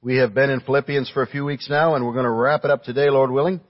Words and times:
We 0.00 0.18
have 0.18 0.32
been 0.32 0.48
in 0.48 0.60
Philippians 0.60 1.10
for 1.10 1.24
a 1.24 1.26
few 1.26 1.44
weeks 1.44 1.68
now, 1.68 1.96
and 1.96 2.06
we're 2.06 2.12
going 2.12 2.24
to 2.24 2.30
wrap 2.30 2.64
it 2.64 2.70
up 2.70 2.84
today, 2.84 3.10
Lord 3.10 3.32
willing, 3.32 3.60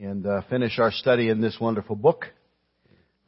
and 0.00 0.24
uh, 0.24 0.42
finish 0.48 0.78
our 0.78 0.92
study 0.92 1.30
in 1.30 1.40
this 1.40 1.56
wonderful 1.60 1.96
book. 1.96 2.26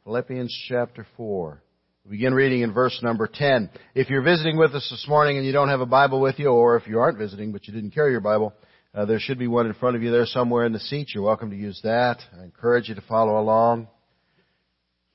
Philippians 0.05 0.57
chapter 0.69 1.05
4. 1.17 1.61
We 2.05 2.11
begin 2.11 2.33
reading 2.33 2.61
in 2.61 2.71
verse 2.71 2.97
number 3.03 3.27
10. 3.27 3.69
If 3.95 4.09
you're 4.09 4.21
visiting 4.21 4.55
with 4.55 4.73
us 4.75 4.87
this 4.89 5.05
morning 5.09 5.35
and 5.35 5.45
you 5.45 5.51
don't 5.51 5.67
have 5.67 5.81
a 5.81 5.85
Bible 5.85 6.21
with 6.21 6.39
you, 6.39 6.47
or 6.47 6.77
if 6.77 6.87
you 6.87 6.99
aren't 6.99 7.17
visiting 7.17 7.51
but 7.51 7.67
you 7.67 7.73
didn't 7.73 7.91
carry 7.91 8.11
your 8.11 8.21
Bible, 8.21 8.53
uh, 8.95 9.03
there 9.03 9.19
should 9.19 9.37
be 9.37 9.47
one 9.47 9.65
in 9.65 9.73
front 9.73 9.97
of 9.97 10.01
you 10.01 10.09
there 10.09 10.25
somewhere 10.25 10.65
in 10.65 10.71
the 10.71 10.79
seat. 10.79 11.09
You're 11.13 11.25
welcome 11.25 11.49
to 11.49 11.57
use 11.57 11.81
that. 11.83 12.19
I 12.39 12.45
encourage 12.45 12.87
you 12.87 12.95
to 12.95 13.01
follow 13.01 13.37
along. 13.41 13.89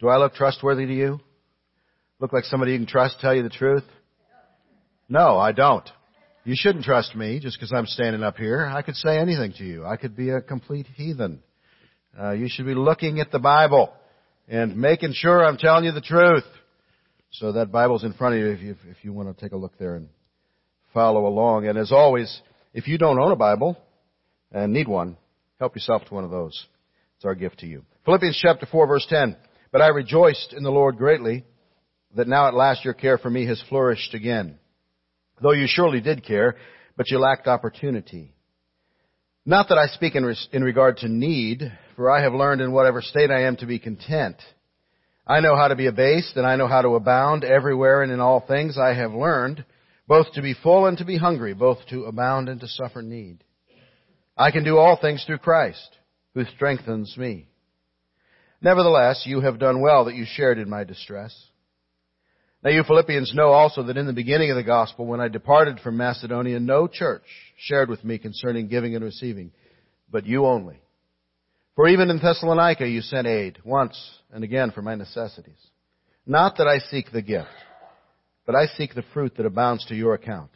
Do 0.01 0.09
I 0.09 0.19
look 0.19 0.35
trustworthy 0.35 0.85
to 0.85 0.95
you? 0.95 1.21
Look 2.21 2.35
like 2.35 2.45
somebody 2.45 2.73
you 2.73 2.79
can 2.79 2.87
trust, 2.87 3.17
to 3.17 3.23
tell 3.23 3.35
you 3.35 3.43
the 3.43 3.49
truth? 3.49 3.85
No, 5.09 5.39
I 5.39 5.53
don't. 5.53 5.89
You 6.47 6.55
shouldn't 6.55 6.85
trust 6.85 7.17
me 7.17 7.41
just 7.41 7.57
because 7.57 7.73
I'm 7.73 7.87
standing 7.87 8.23
up 8.23 8.37
here. 8.37 8.67
I 8.67 8.83
could 8.83 8.97
say 8.97 9.17
anything 9.19 9.55
to 9.57 9.65
you. 9.65 9.87
I 9.87 9.97
could 9.97 10.15
be 10.15 10.29
a 10.29 10.43
complete 10.43 10.87
heathen. 10.95 11.43
Uh, 12.21 12.33
you 12.33 12.49
should 12.51 12.67
be 12.67 12.75
looking 12.75 13.19
at 13.19 13.33
the 13.33 13.39
Bible 13.39 13.91
and 14.47 14.77
making 14.77 15.15
sure 15.15 15.43
I'm 15.43 15.57
telling 15.57 15.85
you 15.85 15.93
the 15.93 16.03
truth. 16.03 16.45
So 17.33 17.53
that 17.53 17.73
Bible's 17.73 18.05
in 18.05 18.13
front 18.13 18.35
of 18.35 18.41
you 18.43 18.49
if 18.49 18.61
you, 18.61 18.77
if 18.91 19.03
you 19.03 19.15
want 19.15 19.35
to 19.35 19.43
take 19.43 19.53
a 19.53 19.57
look 19.57 19.79
there 19.79 19.97
and 19.97 20.09
follow 20.93 21.27
along. 21.27 21.67
And 21.67 21.79
as 21.79 21.91
always, 21.93 22.43
if 22.75 22.89
you 22.89 22.99
don't 22.99 23.19
own 23.19 23.33
a 23.33 23.37
Bible 23.37 23.79
and 24.53 24.75
need 24.75 24.87
one, 24.87 25.17
help 25.59 25.75
yourself 25.75 26.05
to 26.05 26.15
one 26.15 26.25
of 26.25 26.31
those. 26.31 26.67
It's 27.17 27.25
our 27.25 27.35
gift 27.35 27.61
to 27.61 27.67
you. 27.67 27.85
Philippians 28.05 28.39
chapter 28.41 28.67
4 28.67 28.87
verse 28.87 29.07
10. 29.09 29.35
But 29.73 29.81
I 29.81 29.89
rejoiced 29.89 30.53
in 30.53 30.63
the 30.63 30.71
Lord 30.71 30.99
greatly 30.99 31.43
that 32.15 32.29
now 32.29 32.49
at 32.49 32.55
last 32.55 32.85
your 32.85 32.95
care 32.95 33.17
for 33.17 33.31
me 33.31 33.47
has 33.47 33.63
flourished 33.71 34.13
again 34.13 34.59
though 35.41 35.53
you 35.53 35.67
surely 35.69 36.01
did 36.01 36.25
care, 36.25 36.57
but 36.97 37.11
you 37.11 37.19
lacked 37.19 37.47
opportunity. 37.47 38.35
Not 39.47 39.69
that 39.69 39.79
I 39.79 39.89
speak 39.89 40.15
in, 40.15 40.25
res- 40.25 40.49
in 40.53 40.65
regard 40.65 40.99
to 40.99 41.09
need, 41.09 41.63
for 41.97 42.11
I 42.11 42.23
have 42.23 42.33
learned 42.33 42.61
in 42.61 42.73
whatever 42.73 43.03
state 43.03 43.31
I 43.31 43.43
am 43.43 43.57
to 43.57 43.67
be 43.67 43.79
content. 43.79 44.37
I 45.27 45.41
know 45.41 45.57
how 45.57 45.69
to 45.69 45.77
be 45.77 45.87
abased, 45.87 46.37
and 46.37 46.47
I 46.47 46.57
know 46.57 46.67
how 46.69 46.83
to 46.83 46.95
abound 46.95 47.45
everywhere 47.45 48.03
and 48.03 48.13
in 48.13 48.21
all 48.21 48.41
things 48.41 48.79
I 48.79 48.95
have 48.95 49.13
learned, 49.13 49.65
both 50.07 50.33
to 50.33 50.43
be 50.43 50.55
full 50.55 50.87
and 50.87 50.99
to 50.99 51.05
be 51.05 51.17
hungry, 51.17 51.55
both 51.55 51.79
to 51.91 52.05
abound 52.05 52.49
and 52.49 52.61
to 52.61 52.69
suffer 52.69 53.03
need. 53.03 53.43
I 54.37 54.51
can 54.51 54.65
do 54.65 54.79
all 54.79 54.99
things 55.01 55.25
through 55.25 55.39
Christ, 55.39 55.97
who 56.35 56.45
strengthens 56.57 57.17
me. 57.17 57.49
Nevertheless, 58.61 59.25
you 59.27 59.41
have 59.41 59.59
done 59.59 59.81
well 59.81 60.07
that 60.07 60.15
you 60.15 60.25
shared 60.27 60.59
in 60.59 60.69
my 60.71 60.85
distress. 60.85 61.35
Now 62.65 62.71
you 62.71 62.83
Philippians 62.83 63.35
know 63.35 63.49
also 63.49 63.83
that 63.83 63.99
in 63.99 64.07
the 64.07 64.15
beginning 64.15 64.51
of 64.51 64.57
the 64.57 64.63
gospel, 64.63 65.05
when 65.05 65.21
I 65.21 65.29
departed 65.29 65.81
from 65.81 65.99
Macedonia, 65.99 66.59
no 66.59 66.89
church 66.89 67.25
shared 67.59 67.91
with 67.91 68.03
me 68.03 68.17
concerning 68.17 68.69
giving 68.69 68.95
and 68.95 69.05
receiving, 69.05 69.53
but 70.11 70.25
you 70.25 70.47
only. 70.47 70.81
For 71.77 71.89
even 71.89 72.09
in 72.09 72.21
Thessalonica 72.21 72.89
you 72.89 73.03
sent 73.03 73.27
aid, 73.27 73.59
once 73.65 74.01
and 74.33 74.43
again 74.43 74.71
for 74.71 74.81
my 74.81 74.95
necessities. 74.95 75.59
Not 76.27 76.57
that 76.57 76.67
I 76.67 76.79
seek 76.79 77.13
the 77.13 77.21
gift, 77.21 77.49
but 78.47 78.55
I 78.55 78.65
seek 78.65 78.95
the 78.95 79.05
fruit 79.13 79.37
that 79.37 79.45
abounds 79.45 79.85
to 79.87 79.95
your 79.95 80.15
account. 80.15 80.51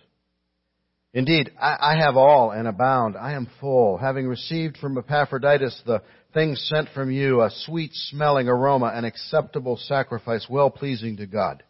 Indeed, 1.12 1.50
I, 1.60 1.96
have 1.98 2.16
all 2.16 2.52
and 2.52 2.66
abound. 2.66 3.16
I 3.16 3.32
am 3.32 3.50
full, 3.60 3.98
having 3.98 4.26
received 4.26 4.78
from 4.78 4.96
Epaphroditus 4.96 5.82
the 5.84 6.02
things 6.32 6.70
sent 6.72 6.88
from 6.94 7.10
you, 7.10 7.42
a 7.42 7.50
sweet 7.50 7.90
smelling 7.92 8.48
aroma, 8.48 8.92
an 8.94 9.04
acceptable 9.04 9.76
sacrifice, 9.76 10.46
well 10.48 10.70
pleasing 10.70 11.18
to 11.18 11.26
God. 11.26 11.62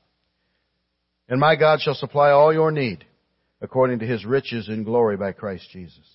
And 1.28 1.40
my 1.40 1.56
God 1.56 1.80
shall 1.80 1.94
supply 1.94 2.30
all 2.30 2.52
your 2.52 2.70
need 2.70 3.04
according 3.60 3.98
to 3.98 4.06
his 4.06 4.24
riches 4.24 4.68
in 4.68 4.84
glory 4.84 5.16
by 5.16 5.32
Christ 5.32 5.68
Jesus. 5.72 6.06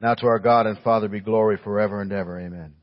Now 0.00 0.14
to 0.14 0.26
our 0.26 0.38
God 0.38 0.66
and 0.66 0.78
Father 0.78 1.08
be 1.08 1.20
glory 1.20 1.58
forever 1.62 2.00
and 2.00 2.12
ever. 2.12 2.40
Amen. 2.40 2.74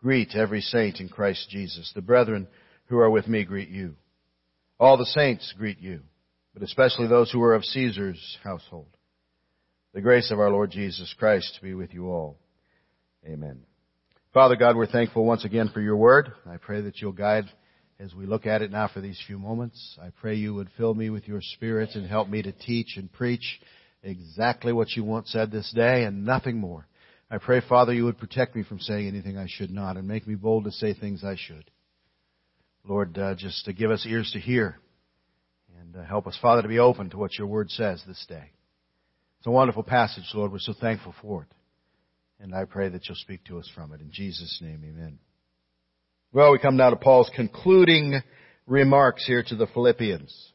Greet 0.00 0.34
every 0.34 0.60
saint 0.60 1.00
in 1.00 1.08
Christ 1.08 1.48
Jesus. 1.50 1.92
The 1.94 2.02
brethren 2.02 2.46
who 2.86 2.98
are 2.98 3.10
with 3.10 3.28
me 3.28 3.44
greet 3.44 3.68
you. 3.68 3.96
All 4.78 4.96
the 4.96 5.06
saints 5.06 5.52
greet 5.56 5.80
you, 5.80 6.00
but 6.54 6.62
especially 6.62 7.08
those 7.08 7.30
who 7.30 7.42
are 7.42 7.54
of 7.54 7.64
Caesar's 7.64 8.38
household. 8.44 8.88
The 9.94 10.00
grace 10.00 10.30
of 10.30 10.38
our 10.38 10.50
Lord 10.50 10.70
Jesus 10.70 11.14
Christ 11.18 11.58
be 11.62 11.74
with 11.74 11.94
you 11.94 12.08
all. 12.10 12.38
Amen. 13.26 13.62
Father 14.34 14.54
God, 14.54 14.76
we're 14.76 14.86
thankful 14.86 15.24
once 15.24 15.44
again 15.44 15.70
for 15.72 15.80
your 15.80 15.96
word. 15.96 16.30
I 16.48 16.58
pray 16.58 16.82
that 16.82 17.00
you'll 17.00 17.12
guide 17.12 17.46
as 17.98 18.14
we 18.14 18.26
look 18.26 18.46
at 18.46 18.62
it 18.62 18.70
now 18.70 18.88
for 18.92 19.00
these 19.00 19.20
few 19.26 19.38
moments. 19.38 19.98
I 20.00 20.10
pray 20.20 20.34
you 20.34 20.54
would 20.54 20.68
fill 20.76 20.94
me 20.94 21.10
with 21.10 21.26
your 21.26 21.40
spirit 21.40 21.90
and 21.94 22.06
help 22.06 22.28
me 22.28 22.42
to 22.42 22.52
teach 22.52 22.96
and 22.96 23.10
preach 23.12 23.60
exactly 24.02 24.72
what 24.72 24.90
you 24.90 25.04
want 25.04 25.28
said 25.28 25.50
this 25.50 25.72
day 25.74 26.04
and 26.04 26.24
nothing 26.24 26.58
more. 26.58 26.86
I 27.30 27.38
pray, 27.38 27.60
Father, 27.66 27.92
you 27.92 28.04
would 28.04 28.18
protect 28.18 28.54
me 28.54 28.62
from 28.62 28.78
saying 28.78 29.08
anything 29.08 29.36
I 29.36 29.46
should 29.48 29.70
not 29.70 29.96
and 29.96 30.06
make 30.06 30.26
me 30.26 30.34
bold 30.34 30.64
to 30.64 30.70
say 30.70 30.94
things 30.94 31.24
I 31.24 31.36
should. 31.36 31.70
Lord, 32.84 33.18
uh, 33.18 33.34
just 33.34 33.64
to 33.64 33.72
give 33.72 33.90
us 33.90 34.06
ears 34.06 34.30
to 34.32 34.38
hear 34.38 34.78
and 35.80 35.96
uh, 35.96 36.04
help 36.04 36.26
us, 36.26 36.38
Father, 36.40 36.62
to 36.62 36.68
be 36.68 36.78
open 36.78 37.10
to 37.10 37.18
what 37.18 37.36
your 37.36 37.48
word 37.48 37.70
says 37.70 38.02
this 38.06 38.24
day. 38.28 38.50
It's 39.38 39.46
a 39.46 39.50
wonderful 39.50 39.82
passage, 39.82 40.24
Lord. 40.34 40.52
We're 40.52 40.58
so 40.60 40.74
thankful 40.80 41.14
for 41.20 41.42
it. 41.42 41.48
And 42.38 42.54
I 42.54 42.64
pray 42.64 42.88
that 42.90 43.08
you'll 43.08 43.16
speak 43.16 43.44
to 43.44 43.58
us 43.58 43.70
from 43.74 43.92
it. 43.92 44.00
In 44.00 44.10
Jesus' 44.12 44.60
name, 44.62 44.82
amen. 44.84 45.18
Well, 46.36 46.52
we 46.52 46.58
come 46.58 46.76
now 46.76 46.90
to 46.90 46.96
Paul's 46.96 47.30
concluding 47.34 48.20
remarks 48.66 49.24
here 49.26 49.42
to 49.42 49.56
the 49.56 49.66
Philippians. 49.68 50.52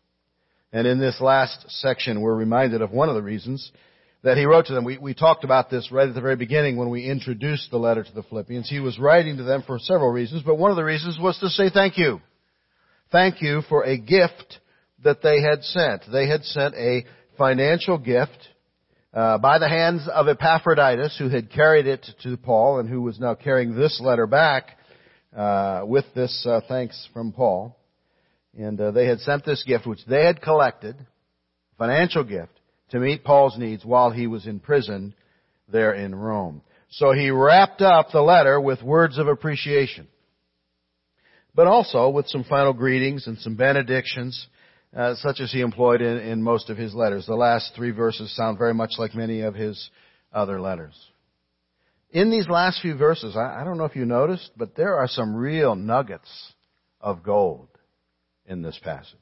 And 0.72 0.86
in 0.86 1.00
this 1.00 1.20
last 1.20 1.72
section, 1.72 2.22
we're 2.22 2.36
reminded 2.36 2.84
of 2.84 2.92
one 2.92 3.10
of 3.10 3.16
the 3.16 3.24
reasons 3.24 3.72
that 4.22 4.38
he 4.38 4.46
wrote 4.46 4.68
to 4.68 4.76
them. 4.76 4.84
We, 4.84 5.00
we 5.00 5.16
talked 5.16 5.44
about 5.44 5.72
this 5.72 5.92
right 5.92 6.08
at 6.08 6.14
the 6.14 6.22
very 6.22 6.36
beginning 6.36 6.78
when 6.78 6.92
we 6.92 7.10
introduced 7.10 7.72
the 7.72 7.80
letter 7.80 8.04
to 8.04 8.14
the 8.14 8.22
Philippians. 8.22 8.70
He 8.70 8.80
was 8.80 9.00
writing 9.00 9.38
to 9.38 9.44
them 9.44 9.64
for 9.66 9.80
several 9.80 10.12
reasons, 10.12 10.44
but 10.46 10.60
one 10.60 10.70
of 10.70 10.78
the 10.78 10.84
reasons 10.84 11.18
was 11.20 11.40
to 11.40 11.50
say 11.50 11.72
thank 11.74 11.98
you. 11.98 12.22
Thank 13.12 13.42
you 13.42 13.64
for 13.68 13.84
a 13.84 13.98
gift 13.98 14.60
that 15.04 15.24
they 15.24 15.42
had 15.42 15.64
sent. 15.64 16.04
They 16.12 16.28
had 16.28 16.44
sent 16.44 16.76
a 16.76 17.06
financial 17.40 17.98
gift 17.98 18.38
uh, 19.16 19.40
by 19.40 19.58
the 19.58 19.68
hands 19.68 20.08
of 20.08 20.28
Epaphroditus, 20.28 21.18
who 21.18 21.30
had 21.30 21.52
carried 21.52 21.88
it 21.88 22.06
to 22.22 22.38
Paul 22.38 22.80
and 22.80 22.88
who 22.88 23.02
was 23.02 23.20
now 23.20 23.34
carrying 23.34 23.76
this 23.76 24.00
letter 24.00 24.28
back 24.28 24.78
uh, 25.36 25.84
with 25.86 26.06
this 26.16 26.46
uh, 26.48 26.62
thanks 26.68 27.08
from 27.14 27.32
Paul. 27.32 27.78
And 28.58 28.80
uh, 28.80 28.92
they 28.92 29.08
had 29.08 29.20
sent 29.20 29.46
this 29.46 29.64
gift, 29.64 29.88
which 29.88 30.06
they 30.06 30.26
had 30.26 30.42
collected, 30.42 30.96
financial 31.78 32.24
gift, 32.24 32.52
to 32.90 33.00
meet 33.00 33.24
Paul's 33.24 33.58
needs 33.58 33.86
while 33.86 34.12
he 34.12 34.28
was 34.28 34.46
in 34.46 34.60
prison 34.60 35.14
there 35.70 35.94
in 35.94 36.14
Rome. 36.14 36.62
So 36.90 37.14
he 37.14 37.30
wrapped 37.30 37.82
up 37.82 38.08
the 38.12 38.22
letter 38.22 38.60
with 38.60 38.84
words 38.84 39.18
of 39.18 39.28
appreciation, 39.28 40.08
but 41.56 41.68
also 41.68 42.10
with 42.10 42.28
some 42.28 42.44
final 42.44 42.74
greetings 42.74 43.28
and 43.28 43.38
some 43.38 43.56
benedictions, 43.56 44.48
uh, 44.94 45.16
such 45.16 45.40
as 45.40 45.54
he 45.54 45.62
employed 45.62 46.02
in, 46.02 46.18
in 46.18 46.44
most 46.44 46.70
of 46.70 46.78
his 46.78 46.94
letters. 46.94 47.26
The 47.26 47.36
last 47.36 47.72
three 47.76 47.92
verses 47.92 48.36
sound 48.36 48.58
very 48.58 48.74
much 48.74 48.92
like 48.98 49.16
many 49.16 49.42
of 49.42 49.56
his 49.56 49.90
other 50.34 50.60
letters. 50.60 50.96
In 52.12 52.30
these 52.30 52.48
last 52.48 52.82
few 52.82 52.96
verses, 52.96 53.36
I, 53.38 53.62
I 53.62 53.64
don't 53.64 53.78
know 53.78 53.86
if 53.86 53.96
you 53.96 54.06
noticed, 54.06 54.52
but 54.58 54.76
there 54.76 54.98
are 54.98 55.08
some 55.08 55.36
real 55.36 55.76
nuggets 55.76 56.30
of 57.00 57.24
gold 57.24 57.70
in 58.46 58.62
this 58.62 58.80
passage. 58.84 59.18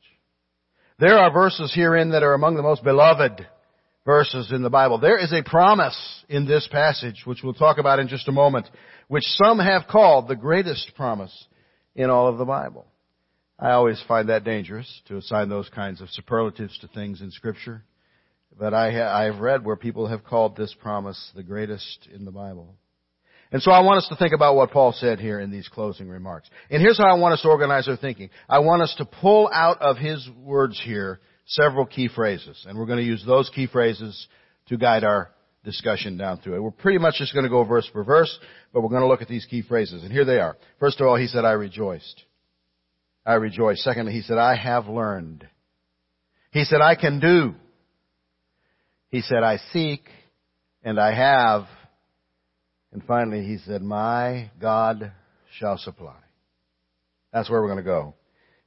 There 0.98 1.18
are 1.18 1.32
verses 1.32 1.72
herein 1.74 2.12
that 2.12 2.24
are 2.24 2.34
among 2.34 2.56
the 2.56 2.64
most 2.64 2.84
beloved 2.84 3.48
verses 4.06 4.52
in 4.52 4.64
the 4.64 4.70
Bible. 4.70 4.98
There 4.98 5.20
is 5.20 5.32
a 5.32 5.44
promise 5.44 5.98
in 6.28 6.48
this 6.48 6.68
passage, 6.72 7.24
which 7.26 7.42
we'll 7.44 7.54
talk 7.54 7.78
about 7.78 8.00
in 8.00 8.08
just 8.08 8.28
a 8.28 8.34
moment, 8.34 8.68
which 9.08 9.24
some 9.24 9.60
have 9.60 9.88
called 9.88 10.28
the 10.28 10.36
greatest 10.36 10.92
promise 10.96 11.48
in 11.96 12.10
all 12.10 12.28
of 12.28 12.38
the 12.38 12.46
Bible. 12.46 12.88
I 13.60 13.72
always 13.72 14.02
find 14.08 14.30
that 14.30 14.44
dangerous 14.44 15.02
to 15.08 15.18
assign 15.18 15.50
those 15.50 15.70
kinds 15.70 16.02
of 16.02 16.10
superlatives 16.10 16.78
to 16.80 16.88
things 16.88 17.22
in 17.22 17.30
Scripture. 17.32 17.84
But 18.58 18.74
I 18.74 19.28
I've 19.28 19.40
read 19.40 19.64
where 19.64 19.76
people 19.76 20.08
have 20.08 20.24
called 20.24 20.58
this 20.58 20.74
promise 20.82 21.32
the 21.36 21.44
greatest 21.44 22.08
in 22.14 22.26
the 22.26 22.32
Bible. 22.32 22.76
And 23.52 23.62
so 23.62 23.72
I 23.72 23.80
want 23.80 23.98
us 23.98 24.08
to 24.10 24.16
think 24.16 24.34
about 24.34 24.56
what 24.56 24.72
Paul 24.72 24.92
said 24.92 25.20
here 25.20 25.40
in 25.40 25.50
these 25.50 25.68
closing 25.68 26.08
remarks. 26.08 26.48
And 26.70 26.82
here's 26.82 27.00
how 27.00 27.10
I 27.10 27.18
want 27.18 27.34
us 27.34 27.42
to 27.42 27.48
organize 27.48 27.88
our 27.88 27.98
thinking. 27.98 28.30
I 28.48 28.60
want 28.60 28.84
us 28.84 28.94
to 29.00 29.06
pull 29.06 29.50
out 29.52 29.82
of 29.82 29.98
his 29.98 30.28
words 30.44 30.80
here 30.84 31.20
several 31.48 31.88
key 31.88 32.10
phrases. 32.14 32.64
And 32.68 32.78
we're 32.78 32.86
going 32.86 33.00
to 33.00 33.06
use 33.06 33.24
those 33.26 33.50
key 33.50 33.66
phrases 33.66 34.28
to 34.68 34.78
guide 34.78 35.04
our 35.04 35.32
discussion 35.64 36.16
down 36.16 36.38
through 36.40 36.56
it. 36.56 36.62
We're 36.62 36.72
pretty 36.72 37.00
much 37.00 37.16
just 37.18 37.34
going 37.34 37.44
to 37.44 37.50
go 37.50 37.64
verse 37.64 37.90
for 37.92 38.04
verse, 38.04 38.38
but 38.72 38.82
we're 38.82 38.90
going 38.90 39.02
to 39.02 39.08
look 39.08 39.24
at 39.24 39.28
these 39.28 39.46
key 39.46 39.64
phrases. 39.64 40.04
And 40.04 40.12
here 40.12 40.26
they 40.26 40.40
are. 40.40 40.56
First 40.80 41.02
of 41.02 41.08
all, 41.08 41.16
he 41.16 41.28
said, 41.28 41.44
I 41.44 41.54
rejoiced. 41.54 42.24
I 43.26 43.34
rejoiced. 43.34 43.82
Secondly, 43.82 44.14
he 44.14 44.22
said, 44.22 44.38
I 44.38 44.56
have 44.56 44.88
learned. 44.88 45.48
He 46.52 46.64
said, 46.66 46.82
I 46.82 46.96
can 46.96 47.20
do. 47.20 47.56
He 49.10 49.22
said, 49.22 49.44
I 49.44 49.58
seek 49.74 50.08
and 50.84 51.00
I 51.00 51.14
have. 51.16 51.66
And 52.92 53.04
finally, 53.04 53.46
he 53.46 53.58
said, 53.58 53.82
My 53.82 54.52
God 54.60 55.12
shall 55.58 55.78
supply. 55.78 56.16
That's 57.32 57.50
where 57.50 57.62
we're 57.62 57.68
going 57.68 57.78
to 57.78 57.84
go 57.84 58.16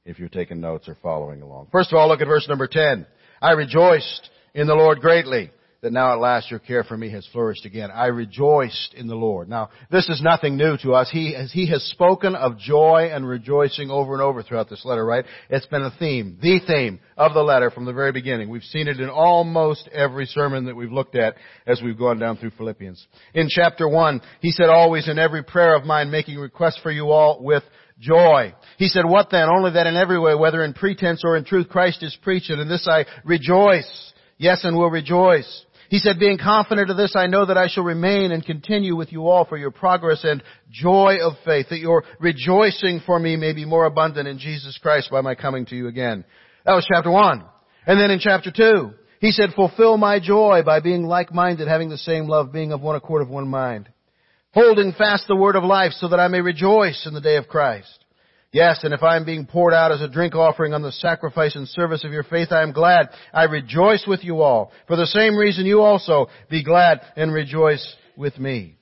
if 0.05 0.19
you're 0.19 0.29
taking 0.29 0.61
notes 0.61 0.87
or 0.87 0.97
following 1.01 1.41
along. 1.41 1.67
First 1.71 1.91
of 1.91 1.97
all, 1.97 2.07
look 2.07 2.21
at 2.21 2.27
verse 2.27 2.47
number 2.47 2.67
10. 2.67 3.05
I 3.41 3.51
rejoiced 3.51 4.29
in 4.53 4.67
the 4.67 4.75
Lord 4.75 5.01
greatly 5.01 5.51
that 5.83 5.91
now 5.91 6.13
at 6.13 6.19
last 6.19 6.49
your 6.49 6.61
care 6.61 6.85
for 6.85 6.95
me 6.95 7.11
has 7.11 7.27
flourished 7.33 7.65
again. 7.65 7.91
I 7.91 8.05
rejoiced 8.05 8.93
in 8.93 9.07
the 9.07 9.15
Lord. 9.15 9.49
Now, 9.49 9.69
this 9.91 10.07
is 10.07 10.21
nothing 10.21 10.55
new 10.55 10.77
to 10.81 10.93
us. 10.93 11.09
He, 11.11 11.35
he 11.51 11.69
has 11.71 11.83
spoken 11.83 12.35
of 12.35 12.57
joy 12.57 13.09
and 13.13 13.27
rejoicing 13.27 13.91
over 13.91 14.13
and 14.13 14.21
over 14.21 14.41
throughout 14.41 14.69
this 14.69 14.85
letter, 14.85 15.05
right? 15.05 15.25
It's 15.49 15.65
been 15.65 15.83
a 15.83 15.93
theme, 15.99 16.37
the 16.41 16.61
theme 16.65 17.01
of 17.17 17.33
the 17.33 17.43
letter 17.43 17.69
from 17.69 17.83
the 17.83 17.91
very 17.91 18.13
beginning. 18.13 18.49
We've 18.49 18.63
seen 18.63 18.87
it 18.87 19.01
in 19.01 19.09
almost 19.09 19.89
every 19.89 20.25
sermon 20.25 20.65
that 20.65 20.75
we've 20.75 20.89
looked 20.89 21.15
at 21.15 21.35
as 21.67 21.81
we've 21.81 21.99
gone 21.99 22.17
down 22.17 22.37
through 22.37 22.51
Philippians. 22.51 23.05
In 23.33 23.49
chapter 23.49 23.87
1, 23.87 24.21
he 24.39 24.51
said, 24.51 24.69
always 24.69 25.09
in 25.09 25.19
every 25.19 25.43
prayer 25.43 25.75
of 25.75 25.83
mine 25.83 26.09
making 26.09 26.37
requests 26.37 26.79
for 26.81 26.91
you 26.91 27.09
all 27.09 27.43
with 27.43 27.63
joy. 27.99 28.53
He 28.77 28.87
said, 28.87 29.03
what 29.03 29.31
then? 29.31 29.49
Only 29.49 29.71
that 29.71 29.87
in 29.87 29.97
every 29.97 30.17
way, 30.17 30.33
whether 30.33 30.63
in 30.63 30.73
pretense 30.73 31.23
or 31.25 31.35
in 31.35 31.43
truth, 31.43 31.67
Christ 31.67 32.03
is 32.03 32.17
preached, 32.21 32.49
and 32.49 32.61
in 32.61 32.69
this 32.69 32.87
I 32.89 33.05
rejoice. 33.25 34.13
Yes, 34.37 34.63
and 34.63 34.75
will 34.75 34.89
rejoice. 34.89 35.65
He 35.93 35.99
said, 35.99 36.17
being 36.17 36.39
confident 36.39 36.89
of 36.89 36.97
this, 36.97 37.13
I 37.15 37.27
know 37.27 37.45
that 37.45 37.55
I 37.55 37.67
shall 37.67 37.83
remain 37.83 38.31
and 38.31 38.43
continue 38.43 38.95
with 38.95 39.11
you 39.11 39.27
all 39.27 39.45
for 39.45 39.57
your 39.57 39.69
progress 39.69 40.23
and 40.23 40.41
joy 40.71 41.17
of 41.21 41.33
faith, 41.45 41.67
that 41.69 41.77
your 41.77 42.03
rejoicing 42.19 43.01
for 43.05 43.19
me 43.19 43.35
may 43.35 43.53
be 43.53 43.63
more 43.63 43.85
abundant 43.85 44.27
in 44.27 44.39
Jesus 44.39 44.75
Christ 44.81 45.11
by 45.11 45.21
my 45.21 45.35
coming 45.35 45.67
to 45.67 45.75
you 45.75 45.87
again. 45.87 46.25
That 46.65 46.73
was 46.73 46.87
chapter 46.91 47.11
one. 47.11 47.43
And 47.85 47.99
then 47.99 48.09
in 48.09 48.17
chapter 48.17 48.49
two, 48.49 48.95
he 49.19 49.29
said, 49.29 49.51
fulfill 49.55 49.97
my 49.97 50.19
joy 50.19 50.63
by 50.65 50.79
being 50.79 51.03
like-minded, 51.03 51.67
having 51.67 51.89
the 51.89 51.97
same 51.99 52.25
love, 52.27 52.51
being 52.51 52.71
of 52.71 52.81
one 52.81 52.95
accord 52.95 53.21
of 53.21 53.29
one 53.29 53.47
mind, 53.47 53.87
holding 54.51 54.93
fast 54.93 55.27
the 55.27 55.35
word 55.35 55.55
of 55.55 55.63
life 55.63 55.91
so 55.91 56.07
that 56.07 56.19
I 56.19 56.27
may 56.27 56.41
rejoice 56.41 57.05
in 57.05 57.13
the 57.13 57.21
day 57.21 57.35
of 57.37 57.47
Christ. 57.47 58.02
Yes, 58.53 58.83
and 58.83 58.93
if 58.93 59.01
I 59.01 59.17
am 59.17 59.25
being 59.25 59.47
poured 59.47 59.73
out 59.73 59.91
as 59.91 60.01
a 60.01 60.07
drink 60.07 60.35
offering 60.35 60.75
on 60.75 60.83
the 60.83 60.91
sacrifice 60.91 61.55
and 61.55 61.67
service 61.67 62.03
of 62.03 62.11
your 62.11 62.23
faith, 62.23 62.51
I 62.51 62.61
am 62.61 62.71
glad. 62.71 63.09
I 63.33 63.45
rejoice 63.45 64.05
with 64.07 64.23
you 64.23 64.41
all. 64.41 64.71
For 64.87 64.95
the 64.95 65.07
same 65.07 65.35
reason 65.35 65.65
you 65.65 65.81
also 65.81 66.27
be 66.51 66.63
glad 66.63 67.01
and 67.15 67.33
rejoice 67.33 67.95
with 68.15 68.37
me. 68.37 68.77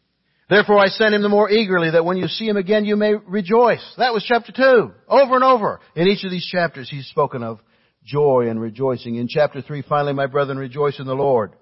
Therefore 0.50 0.78
I 0.78 0.88
send 0.88 1.16
him 1.16 1.22
the 1.22 1.30
more 1.30 1.50
eagerly 1.50 1.92
that 1.92 2.04
when 2.04 2.18
you 2.18 2.28
see 2.28 2.50
him 2.50 2.58
again 2.58 2.84
you 2.84 2.98
may 2.98 3.14
rejoice. 3.16 3.82
That 3.98 4.14
was 4.14 4.26
chapter 4.28 4.52
2. 4.52 4.92
Over 5.08 5.36
and 5.36 5.44
over. 5.46 5.80
In 5.96 6.10
each 6.10 6.26
of 6.26 6.32
these 6.32 6.46
chapters 6.46 6.90
he's 6.90 7.08
spoken 7.08 7.42
of 7.42 7.62
joy 8.04 8.48
and 8.50 8.60
rejoicing. 8.60 9.16
In 9.16 9.30
chapter 9.30 9.62
3, 9.62 9.84
finally, 9.88 10.14
my 10.14 10.28
brethren, 10.28 10.58
rejoice 10.58 11.00
in 11.00 11.08
the 11.08 11.16
Lord. 11.16 11.54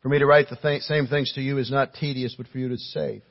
For 0.00 0.08
me 0.08 0.18
to 0.18 0.26
write 0.26 0.48
the 0.48 0.56
th- 0.56 0.82
same 0.82 1.06
things 1.06 1.32
to 1.34 1.42
you 1.42 1.58
is 1.58 1.70
not 1.70 1.94
tedious, 1.94 2.34
but 2.36 2.48
for 2.48 2.58
you 2.58 2.66
it 2.66 2.72
is 2.72 2.92
safe. 2.92 3.22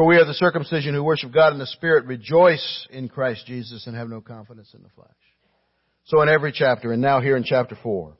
For 0.00 0.06
we 0.06 0.16
are 0.16 0.24
the 0.24 0.32
circumcision 0.32 0.94
who 0.94 1.04
worship 1.04 1.30
God 1.30 1.52
in 1.52 1.58
the 1.58 1.66
Spirit, 1.66 2.06
rejoice 2.06 2.88
in 2.88 3.10
Christ 3.10 3.44
Jesus, 3.44 3.86
and 3.86 3.94
have 3.94 4.08
no 4.08 4.22
confidence 4.22 4.72
in 4.72 4.82
the 4.82 4.88
flesh. 4.94 5.10
So 6.06 6.22
in 6.22 6.30
every 6.30 6.52
chapter, 6.52 6.90
and 6.90 7.02
now 7.02 7.20
here 7.20 7.36
in 7.36 7.44
chapter 7.44 7.76
4, 7.82 8.16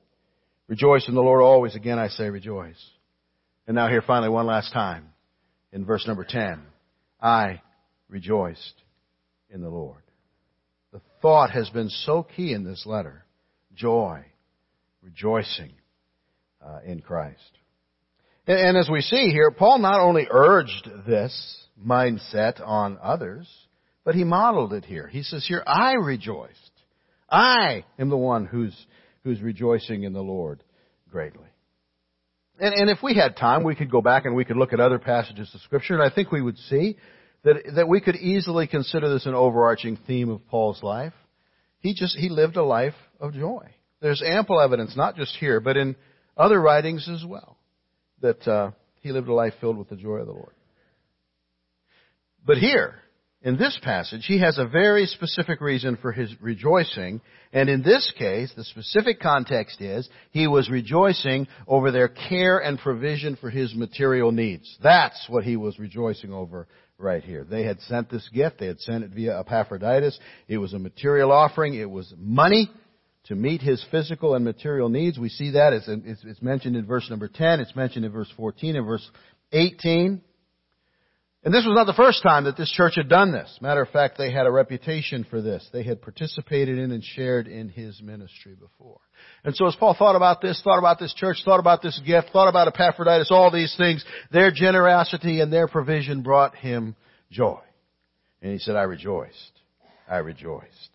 rejoice 0.69 1.09
in 1.09 1.15
the 1.15 1.23
Lord 1.23 1.41
always. 1.41 1.75
Again, 1.75 1.99
I 1.99 2.09
say 2.09 2.29
rejoice. 2.29 2.77
And 3.67 3.75
now 3.75 3.89
here 3.89 4.03
finally 4.07 4.29
one 4.29 4.45
last 4.45 4.75
time 4.75 5.07
in 5.73 5.87
verse 5.87 6.07
number 6.07 6.23
10. 6.23 6.61
I 7.19 7.63
rejoiced 8.11 8.75
in 9.49 9.63
the 9.63 9.71
Lord. 9.71 10.03
The 10.93 11.01
thought 11.23 11.51
has 11.53 11.71
been 11.71 11.89
so 11.89 12.23
key 12.23 12.53
in 12.53 12.63
this 12.63 12.85
letter. 12.85 13.25
Joy, 13.75 14.27
rejoicing 15.01 15.73
uh, 16.63 16.81
in 16.85 17.01
Christ. 17.01 17.53
And, 18.51 18.77
as 18.77 18.91
we 18.91 19.01
see 19.01 19.31
here, 19.31 19.53
Paul 19.53 19.79
not 19.79 20.01
only 20.01 20.27
urged 20.29 20.89
this, 21.07 21.67
mindset 21.81 22.61
on 22.61 22.99
others, 23.01 23.49
but 24.05 24.17
he 24.17 24.25
modeled 24.25 24.73
it 24.73 24.85
here. 24.85 25.07
He 25.07 25.23
says 25.23 25.45
here, 25.47 25.63
I 25.65 25.93
rejoiced. 25.93 26.73
I 27.31 27.85
am 27.97 28.09
the 28.09 28.17
one 28.17 28.47
who's, 28.47 28.75
who's 29.23 29.41
rejoicing 29.41 30.03
in 30.03 30.13
the 30.13 30.21
Lord 30.21 30.65
greatly. 31.13 31.47
And, 32.59 32.75
and 32.75 32.91
if 32.91 32.99
we 33.05 33.15
had 33.15 33.37
time, 33.37 33.63
we 33.63 33.77
could 33.77 33.89
go 33.89 34.03
back 34.03 34.25
and 34.25 34.35
we 34.35 34.45
could 34.45 34.57
look 34.57 34.73
at 34.73 34.81
other 34.81 34.99
passages 34.99 35.49
of 35.55 35.61
Scripture, 35.61 35.95
and 35.95 36.03
I 36.03 36.13
think 36.13 36.33
we 36.33 36.43
would 36.43 36.59
see 36.59 36.97
that, 37.45 37.55
that 37.77 37.89
we 37.89 38.01
could 38.01 38.17
easily 38.17 38.67
consider 38.67 39.09
this 39.09 39.27
an 39.27 39.35
overarching 39.35 39.97
theme 40.09 40.29
of 40.29 40.45
Paul's 40.49 40.83
life. 40.83 41.15
He 41.79 41.95
just, 41.95 42.17
he 42.17 42.29
lived 42.29 42.57
a 42.57 42.65
life 42.65 42.95
of 43.21 43.33
joy. 43.33 43.69
There's 44.01 44.23
ample 44.27 44.61
evidence, 44.61 44.97
not 44.97 45.15
just 45.15 45.37
here, 45.37 45.61
but 45.61 45.77
in 45.77 45.95
other 46.37 46.61
writings 46.61 47.09
as 47.09 47.25
well, 47.25 47.59
that 48.21 48.47
uh, 48.47 48.71
he 49.01 49.13
lived 49.13 49.29
a 49.29 49.35
life 49.35 49.55
filled 49.61 49.79
with 49.79 49.89
the 49.89 49.97
joy 49.97 50.17
of 50.17 50.27
the 50.27 50.33
Lord. 50.33 50.53
But 52.45 52.59
here, 52.59 52.95
in 53.43 53.57
this 53.57 53.79
passage, 53.83 54.25
he 54.27 54.41
has 54.41 54.59
a 54.59 54.67
very 54.67 55.07
specific 55.07 55.61
reason 55.61 55.97
for 55.97 56.13
his 56.13 56.31
rejoicing. 56.41 57.21
And 57.53 57.69
in 57.69 57.83
this 57.83 58.13
case, 58.19 58.53
the 58.55 58.65
specific 58.65 59.21
context 59.21 59.81
is 59.81 60.09
he 60.31 60.47
was 60.47 60.69
rejoicing 60.69 61.49
over 61.67 61.91
their 61.91 62.09
care 62.09 62.59
and 62.59 62.79
provision 62.79 63.37
for 63.37 63.49
his 63.49 63.75
material 63.75 64.31
needs. 64.31 64.77
That's 64.83 65.27
what 65.29 65.45
he 65.45 65.57
was 65.57 65.79
rejoicing 65.79 66.33
over 66.33 66.69
right 66.99 67.23
here. 67.23 67.45
They 67.45 67.65
had 67.65 67.81
sent 67.83 68.11
this 68.11 68.29
gift. 68.29 68.59
They 68.59 68.67
had 68.67 68.81
sent 68.81 69.05
it 69.05 69.11
via 69.11 69.41
Epaphroditus. 69.41 70.19
It 70.47 70.59
was 70.59 70.75
a 70.75 70.79
material 70.79 71.33
offering. 71.33 71.75
It 71.75 71.91
was 71.91 72.13
money 72.19 72.71
to 73.25 73.35
meet 73.35 73.61
his 73.61 73.85
physical 73.91 74.35
and 74.35 74.45
material 74.45 74.89
needs. 74.89 75.19
We 75.19 75.29
see 75.29 75.53
that. 75.53 75.73
It's, 75.73 75.89
it's 75.89 76.43
mentioned 76.43 76.77
in 76.77 76.87
verse 76.87 77.09
number 77.11 77.29
10. 77.29 77.61
It's 77.61 77.77
mentioned 77.77 78.05
in 78.05 78.13
verse 78.13 78.33
14 78.37 78.77
and 78.77 78.87
verse 78.87 79.09
18. 79.53 80.23
And 81.43 81.55
this 81.55 81.65
was 81.65 81.75
not 81.75 81.87
the 81.87 81.95
first 81.95 82.23
time 82.23 82.45
that 82.45 82.59
this 82.59 82.71
church 82.71 82.97
had 82.97 83.09
done 83.09 83.33
this. 83.33 83.59
Matter 83.63 83.81
of 83.81 83.89
fact, 83.89 84.19
they 84.19 84.31
had 84.31 84.47
a 84.47 84.51
reputation 84.51 85.25
for 85.29 85.41
this. 85.41 85.67
They 85.73 85.83
had 85.83 86.03
participated 86.03 86.79
in 86.79 86.91
and 86.91 87.03
shared 87.03 87.49
in 87.49 87.71
his 87.71 88.03
ministry 88.03 88.55
before. 88.55 89.01
And 89.43 89.57
so 89.57 89.67
as 89.67 89.75
Paul 89.77 89.95
thought 89.99 90.17
about 90.17 90.43
this, 90.43 90.61
thought 90.63 90.79
about 90.79 90.99
this 90.99 91.15
church, 91.15 91.39
thought 91.43 91.61
about 91.61 91.81
this 91.81 91.99
gift, 92.05 92.29
thought 92.31 92.49
about 92.49 92.69
Epaphroditus, 92.69 93.31
all 93.31 93.51
these 93.51 93.75
things, 93.79 94.05
their 94.31 94.51
generosity 94.51 95.41
and 95.41 95.51
their 95.51 95.67
provision 95.67 96.23
brought 96.23 96.55
him 96.57 96.95
joy. 97.31 97.61
And 98.43 98.53
he 98.53 98.59
said, 98.59 98.77
I 98.77 98.83
rejoiced. 98.83 99.53
I 100.09 100.19
rejoiced. 100.19 100.90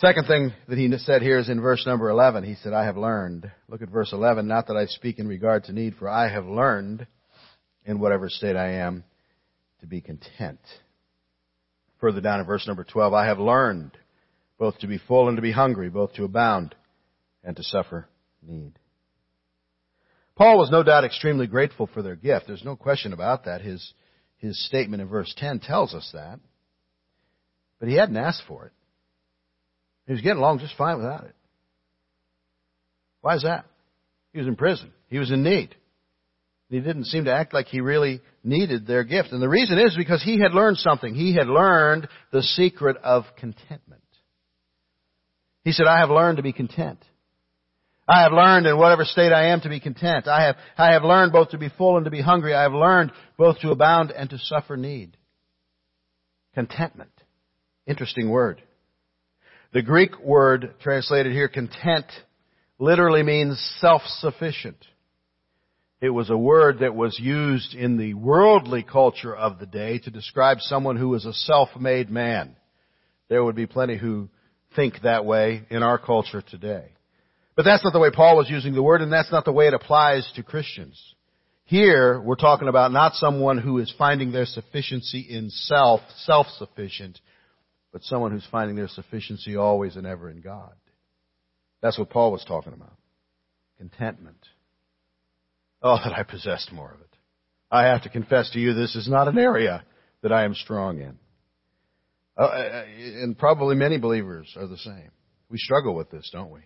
Second 0.00 0.26
thing 0.26 0.54
that 0.66 0.78
he 0.78 0.90
said 0.96 1.20
here 1.20 1.38
is 1.38 1.50
in 1.50 1.60
verse 1.60 1.84
number 1.86 2.08
11. 2.08 2.42
He 2.42 2.54
said, 2.54 2.72
I 2.72 2.86
have 2.86 2.96
learned. 2.96 3.52
Look 3.68 3.82
at 3.82 3.90
verse 3.90 4.14
11. 4.14 4.48
Not 4.48 4.68
that 4.68 4.76
I 4.76 4.86
speak 4.86 5.18
in 5.18 5.28
regard 5.28 5.64
to 5.64 5.74
need, 5.74 5.94
for 5.96 6.08
I 6.08 6.32
have 6.32 6.46
learned 6.46 7.06
in 7.84 8.00
whatever 8.00 8.30
state 8.30 8.56
I 8.56 8.76
am 8.76 9.04
to 9.80 9.86
be 9.86 10.00
content. 10.00 10.60
Further 12.00 12.22
down 12.22 12.40
in 12.40 12.46
verse 12.46 12.66
number 12.66 12.82
12, 12.82 13.12
I 13.12 13.26
have 13.26 13.38
learned 13.38 13.90
both 14.58 14.78
to 14.78 14.86
be 14.86 14.96
full 14.96 15.28
and 15.28 15.36
to 15.36 15.42
be 15.42 15.52
hungry, 15.52 15.90
both 15.90 16.14
to 16.14 16.24
abound 16.24 16.74
and 17.44 17.54
to 17.56 17.62
suffer 17.62 18.08
need. 18.42 18.72
Paul 20.34 20.56
was 20.56 20.70
no 20.70 20.82
doubt 20.82 21.04
extremely 21.04 21.46
grateful 21.46 21.90
for 21.92 22.00
their 22.00 22.16
gift. 22.16 22.46
There's 22.46 22.64
no 22.64 22.74
question 22.74 23.12
about 23.12 23.44
that. 23.44 23.60
His, 23.60 23.92
his 24.38 24.64
statement 24.64 25.02
in 25.02 25.08
verse 25.08 25.34
10 25.36 25.60
tells 25.60 25.94
us 25.94 26.08
that. 26.14 26.40
But 27.78 27.90
he 27.90 27.96
hadn't 27.96 28.16
asked 28.16 28.44
for 28.48 28.64
it. 28.64 28.72
He 30.10 30.14
was 30.14 30.22
getting 30.22 30.38
along 30.38 30.58
just 30.58 30.76
fine 30.76 30.96
without 30.96 31.22
it. 31.22 31.36
Why 33.20 33.36
is 33.36 33.44
that? 33.44 33.64
He 34.32 34.40
was 34.40 34.48
in 34.48 34.56
prison. 34.56 34.90
He 35.08 35.20
was 35.20 35.30
in 35.30 35.44
need. 35.44 35.72
He 36.68 36.80
didn't 36.80 37.04
seem 37.04 37.26
to 37.26 37.32
act 37.32 37.54
like 37.54 37.68
he 37.68 37.80
really 37.80 38.20
needed 38.42 38.88
their 38.88 39.04
gift. 39.04 39.30
And 39.30 39.40
the 39.40 39.48
reason 39.48 39.78
is 39.78 39.94
because 39.96 40.20
he 40.20 40.40
had 40.40 40.52
learned 40.52 40.78
something. 40.78 41.14
He 41.14 41.36
had 41.36 41.46
learned 41.46 42.08
the 42.32 42.42
secret 42.42 42.96
of 43.04 43.22
contentment. 43.38 44.02
He 45.62 45.70
said, 45.70 45.86
I 45.86 46.00
have 46.00 46.10
learned 46.10 46.38
to 46.38 46.42
be 46.42 46.52
content. 46.52 46.98
I 48.08 48.22
have 48.22 48.32
learned 48.32 48.66
in 48.66 48.76
whatever 48.76 49.04
state 49.04 49.32
I 49.32 49.50
am 49.50 49.60
to 49.60 49.68
be 49.68 49.78
content. 49.78 50.26
I 50.26 50.46
have, 50.46 50.56
I 50.76 50.94
have 50.94 51.04
learned 51.04 51.30
both 51.30 51.50
to 51.50 51.58
be 51.58 51.68
full 51.78 51.98
and 51.98 52.04
to 52.06 52.10
be 52.10 52.20
hungry. 52.20 52.52
I 52.52 52.62
have 52.62 52.72
learned 52.72 53.12
both 53.38 53.60
to 53.60 53.70
abound 53.70 54.10
and 54.10 54.28
to 54.30 54.38
suffer 54.38 54.76
need. 54.76 55.16
Contentment. 56.56 57.12
Interesting 57.86 58.28
word. 58.28 58.60
The 59.72 59.82
Greek 59.82 60.18
word 60.18 60.74
translated 60.80 61.32
here, 61.32 61.46
content, 61.46 62.06
literally 62.80 63.22
means 63.22 63.60
self-sufficient. 63.78 64.84
It 66.00 66.10
was 66.10 66.28
a 66.28 66.36
word 66.36 66.80
that 66.80 66.96
was 66.96 67.16
used 67.20 67.74
in 67.74 67.96
the 67.96 68.14
worldly 68.14 68.82
culture 68.82 69.36
of 69.36 69.60
the 69.60 69.66
day 69.66 69.98
to 69.98 70.10
describe 70.10 70.58
someone 70.60 70.96
who 70.96 71.10
was 71.10 71.24
a 71.24 71.32
self-made 71.32 72.10
man. 72.10 72.56
There 73.28 73.44
would 73.44 73.54
be 73.54 73.66
plenty 73.66 73.96
who 73.96 74.28
think 74.74 75.02
that 75.02 75.24
way 75.24 75.62
in 75.70 75.84
our 75.84 75.98
culture 75.98 76.42
today. 76.42 76.86
But 77.54 77.64
that's 77.64 77.84
not 77.84 77.92
the 77.92 78.00
way 78.00 78.10
Paul 78.10 78.38
was 78.38 78.50
using 78.50 78.74
the 78.74 78.82
word 78.82 79.02
and 79.02 79.12
that's 79.12 79.30
not 79.30 79.44
the 79.44 79.52
way 79.52 79.68
it 79.68 79.74
applies 79.74 80.28
to 80.34 80.42
Christians. 80.42 81.00
Here, 81.64 82.20
we're 82.20 82.34
talking 82.34 82.66
about 82.66 82.90
not 82.90 83.14
someone 83.14 83.58
who 83.58 83.78
is 83.78 83.94
finding 83.96 84.32
their 84.32 84.46
sufficiency 84.46 85.20
in 85.20 85.50
self, 85.50 86.00
self-sufficient, 86.24 87.20
but 87.92 88.02
someone 88.02 88.32
who's 88.32 88.46
finding 88.50 88.76
their 88.76 88.88
sufficiency 88.88 89.56
always 89.56 89.96
and 89.96 90.06
ever 90.06 90.30
in 90.30 90.40
God. 90.40 90.72
That's 91.82 91.98
what 91.98 92.10
Paul 92.10 92.32
was 92.32 92.44
talking 92.44 92.72
about. 92.72 92.94
Contentment. 93.78 94.46
Oh, 95.82 95.96
that 95.96 96.12
I 96.12 96.22
possessed 96.22 96.72
more 96.72 96.92
of 96.92 97.00
it. 97.00 97.06
I 97.70 97.84
have 97.84 98.02
to 98.02 98.08
confess 98.08 98.50
to 98.50 98.58
you, 98.58 98.74
this 98.74 98.96
is 98.96 99.08
not 99.08 99.28
an 99.28 99.38
area 99.38 99.84
that 100.22 100.32
I 100.32 100.44
am 100.44 100.54
strong 100.54 101.00
in. 101.00 101.18
Uh, 102.36 102.84
and 102.96 103.38
probably 103.38 103.76
many 103.76 103.98
believers 103.98 104.52
are 104.56 104.66
the 104.66 104.76
same. 104.78 105.10
We 105.48 105.58
struggle 105.58 105.94
with 105.94 106.10
this, 106.10 106.30
don't 106.32 106.50
we? 106.50 106.60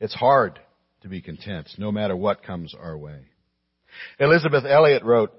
It's 0.00 0.14
hard 0.14 0.58
to 1.02 1.08
be 1.08 1.22
content, 1.22 1.68
no 1.78 1.92
matter 1.92 2.16
what 2.16 2.42
comes 2.42 2.74
our 2.74 2.96
way. 2.96 3.20
Elisabeth 4.18 4.64
Elliot 4.64 5.02
wrote, 5.02 5.32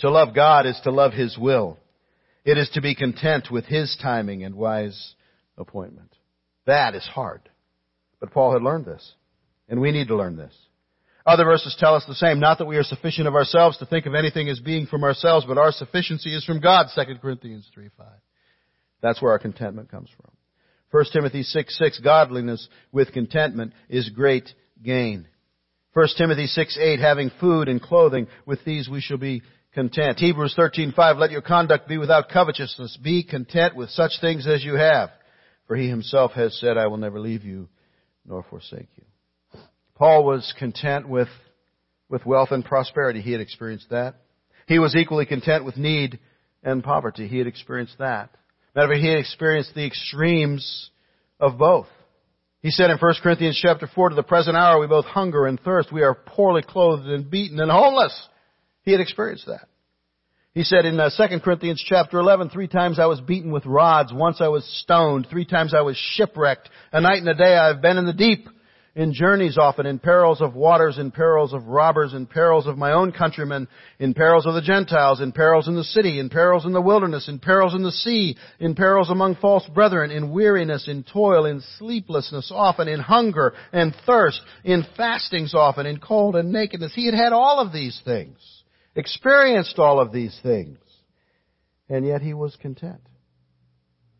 To 0.00 0.10
love 0.10 0.34
God 0.34 0.66
is 0.66 0.78
to 0.84 0.90
love 0.90 1.12
His 1.12 1.36
will. 1.36 1.78
It 2.44 2.58
is 2.58 2.68
to 2.70 2.80
be 2.80 2.94
content 2.94 3.50
with 3.50 3.66
His 3.66 3.96
timing 4.00 4.44
and 4.44 4.54
wise 4.54 5.14
appointment. 5.56 6.14
That 6.66 6.94
is 6.94 7.06
hard. 7.06 7.48
But 8.20 8.32
Paul 8.32 8.52
had 8.52 8.62
learned 8.62 8.86
this. 8.86 9.14
And 9.68 9.80
we 9.80 9.92
need 9.92 10.08
to 10.08 10.16
learn 10.16 10.36
this. 10.36 10.54
Other 11.26 11.44
verses 11.44 11.76
tell 11.78 11.94
us 11.94 12.04
the 12.08 12.14
same. 12.14 12.40
Not 12.40 12.58
that 12.58 12.66
we 12.66 12.78
are 12.78 12.82
sufficient 12.82 13.28
of 13.28 13.34
ourselves 13.34 13.76
to 13.78 13.86
think 13.86 14.06
of 14.06 14.14
anything 14.14 14.48
as 14.48 14.60
being 14.60 14.86
from 14.86 15.04
ourselves, 15.04 15.44
but 15.46 15.58
our 15.58 15.72
sufficiency 15.72 16.34
is 16.34 16.44
from 16.44 16.60
God, 16.60 16.86
2 16.94 17.16
Corinthians 17.20 17.68
3 17.74 17.90
5. 17.98 18.06
That's 19.02 19.20
where 19.20 19.32
our 19.32 19.38
contentment 19.38 19.90
comes 19.90 20.08
from. 20.16 20.30
1 20.90 21.04
Timothy 21.12 21.42
6 21.42 21.78
6, 21.78 22.00
godliness 22.00 22.66
with 22.92 23.12
contentment 23.12 23.74
is 23.90 24.08
great 24.08 24.48
gain. 24.82 25.28
1 25.92 26.08
Timothy 26.16 26.46
6 26.46 26.78
8, 26.80 26.98
having 26.98 27.30
food 27.40 27.68
and 27.68 27.82
clothing, 27.82 28.26
with 28.46 28.64
these 28.64 28.88
we 28.88 29.02
shall 29.02 29.18
be 29.18 29.42
content. 29.74 30.18
Hebrews 30.18 30.54
13:5 30.56 31.18
let 31.18 31.30
your 31.30 31.42
conduct 31.42 31.88
be 31.88 31.98
without 31.98 32.28
covetousness. 32.28 32.96
Be 33.02 33.22
content 33.22 33.76
with 33.76 33.90
such 33.90 34.20
things 34.20 34.46
as 34.46 34.64
you 34.64 34.74
have. 34.74 35.10
For 35.66 35.76
he 35.76 35.88
himself 35.88 36.32
has 36.32 36.58
said, 36.58 36.78
I 36.78 36.86
will 36.86 36.96
never 36.96 37.20
leave 37.20 37.44
you 37.44 37.68
nor 38.26 38.42
forsake 38.42 38.88
you. 38.96 39.60
Paul 39.94 40.24
was 40.24 40.54
content 40.58 41.08
with, 41.08 41.28
with 42.08 42.24
wealth 42.24 42.50
and 42.52 42.64
prosperity. 42.64 43.20
He 43.20 43.32
had 43.32 43.40
experienced 43.40 43.90
that. 43.90 44.16
He 44.66 44.78
was 44.78 44.96
equally 44.96 45.26
content 45.26 45.64
with 45.64 45.76
need 45.76 46.18
and 46.62 46.82
poverty. 46.82 47.26
He 47.28 47.38
had 47.38 47.46
experienced 47.46 47.98
that. 47.98 48.30
Matter 48.74 48.86
of 48.86 48.90
fact, 48.92 49.02
he 49.02 49.08
had 49.08 49.18
experienced 49.18 49.74
the 49.74 49.86
extremes 49.86 50.90
of 51.40 51.58
both. 51.58 51.86
He 52.60 52.70
said 52.70 52.90
in 52.90 52.98
1 52.98 53.14
Corinthians 53.22 53.58
chapter 53.60 53.88
4, 53.92 54.10
to 54.10 54.14
the 54.14 54.22
present 54.22 54.56
hour 54.56 54.78
we 54.78 54.86
both 54.86 55.04
hunger 55.04 55.46
and 55.46 55.60
thirst. 55.60 55.92
We 55.92 56.02
are 56.02 56.14
poorly 56.14 56.62
clothed 56.62 57.06
and 57.06 57.30
beaten 57.30 57.60
and 57.60 57.70
homeless. 57.70 58.28
He 58.88 58.92
had 58.92 59.02
experienced 59.02 59.44
that. 59.44 59.68
He 60.54 60.64
said 60.64 60.86
in 60.86 60.96
2 60.96 60.98
uh, 60.98 61.38
Corinthians 61.44 61.84
chapter 61.86 62.18
11, 62.18 62.48
three 62.48 62.68
times 62.68 62.98
I 62.98 63.04
was 63.04 63.20
beaten 63.20 63.52
with 63.52 63.66
rods, 63.66 64.14
once 64.14 64.40
I 64.40 64.48
was 64.48 64.64
stoned, 64.80 65.26
three 65.28 65.44
times 65.44 65.74
I 65.74 65.82
was 65.82 65.94
shipwrecked, 65.94 66.70
a 66.90 66.98
night 66.98 67.18
and 67.18 67.28
a 67.28 67.34
day 67.34 67.54
I 67.54 67.66
have 67.66 67.82
been 67.82 67.98
in 67.98 68.06
the 68.06 68.14
deep 68.14 68.48
in 68.96 69.12
journeys 69.12 69.58
often, 69.58 69.84
in 69.84 69.98
perils 69.98 70.40
of 70.40 70.54
waters, 70.54 70.96
in 70.96 71.10
perils 71.10 71.52
of 71.52 71.66
robbers, 71.66 72.14
in 72.14 72.24
perils 72.24 72.66
of 72.66 72.78
my 72.78 72.92
own 72.92 73.12
countrymen, 73.12 73.68
in 73.98 74.14
perils 74.14 74.46
of 74.46 74.54
the 74.54 74.62
Gentiles, 74.62 75.20
in 75.20 75.32
perils 75.32 75.68
in 75.68 75.76
the 75.76 75.84
city, 75.84 76.18
in 76.18 76.30
perils 76.30 76.64
in 76.64 76.72
the 76.72 76.80
wilderness, 76.80 77.28
in 77.28 77.38
perils 77.38 77.74
in 77.74 77.82
the 77.82 77.92
sea, 77.92 78.38
in 78.58 78.74
perils 78.74 79.10
among 79.10 79.34
false 79.34 79.68
brethren, 79.74 80.10
in 80.10 80.32
weariness, 80.32 80.88
in 80.88 81.04
toil, 81.04 81.44
in 81.44 81.60
sleeplessness 81.76 82.50
often, 82.50 82.88
in 82.88 83.00
hunger 83.00 83.52
and 83.70 83.94
thirst, 84.06 84.40
in 84.64 84.82
fastings 84.96 85.54
often, 85.54 85.84
in 85.84 86.00
cold 86.00 86.36
and 86.36 86.50
nakedness. 86.50 86.94
He 86.94 87.04
had 87.04 87.14
had 87.14 87.34
all 87.34 87.60
of 87.60 87.70
these 87.70 88.00
things, 88.02 88.38
experienced 88.98 89.78
all 89.78 90.00
of 90.00 90.12
these 90.12 90.38
things, 90.42 90.78
and 91.88 92.04
yet 92.04 92.20
he 92.20 92.34
was 92.34 92.56
content. 92.60 93.00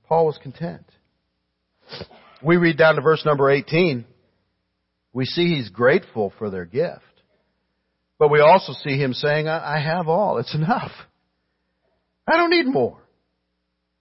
Paul 0.06 0.26
was 0.26 0.38
content. 0.38 0.86
We 2.42 2.56
read 2.56 2.78
down 2.78 2.94
to 2.94 3.02
verse 3.02 3.24
number 3.26 3.50
18. 3.50 4.04
We 5.12 5.24
see 5.24 5.56
he's 5.56 5.68
grateful 5.68 6.32
for 6.38 6.48
their 6.48 6.64
gift. 6.64 7.02
But 8.18 8.30
we 8.30 8.40
also 8.40 8.72
see 8.72 8.96
him 8.96 9.12
saying, 9.12 9.48
I 9.48 9.80
have 9.80 10.08
all. 10.08 10.38
It's 10.38 10.54
enough. 10.54 10.92
I 12.26 12.36
don't 12.36 12.50
need 12.50 12.66
more. 12.66 12.98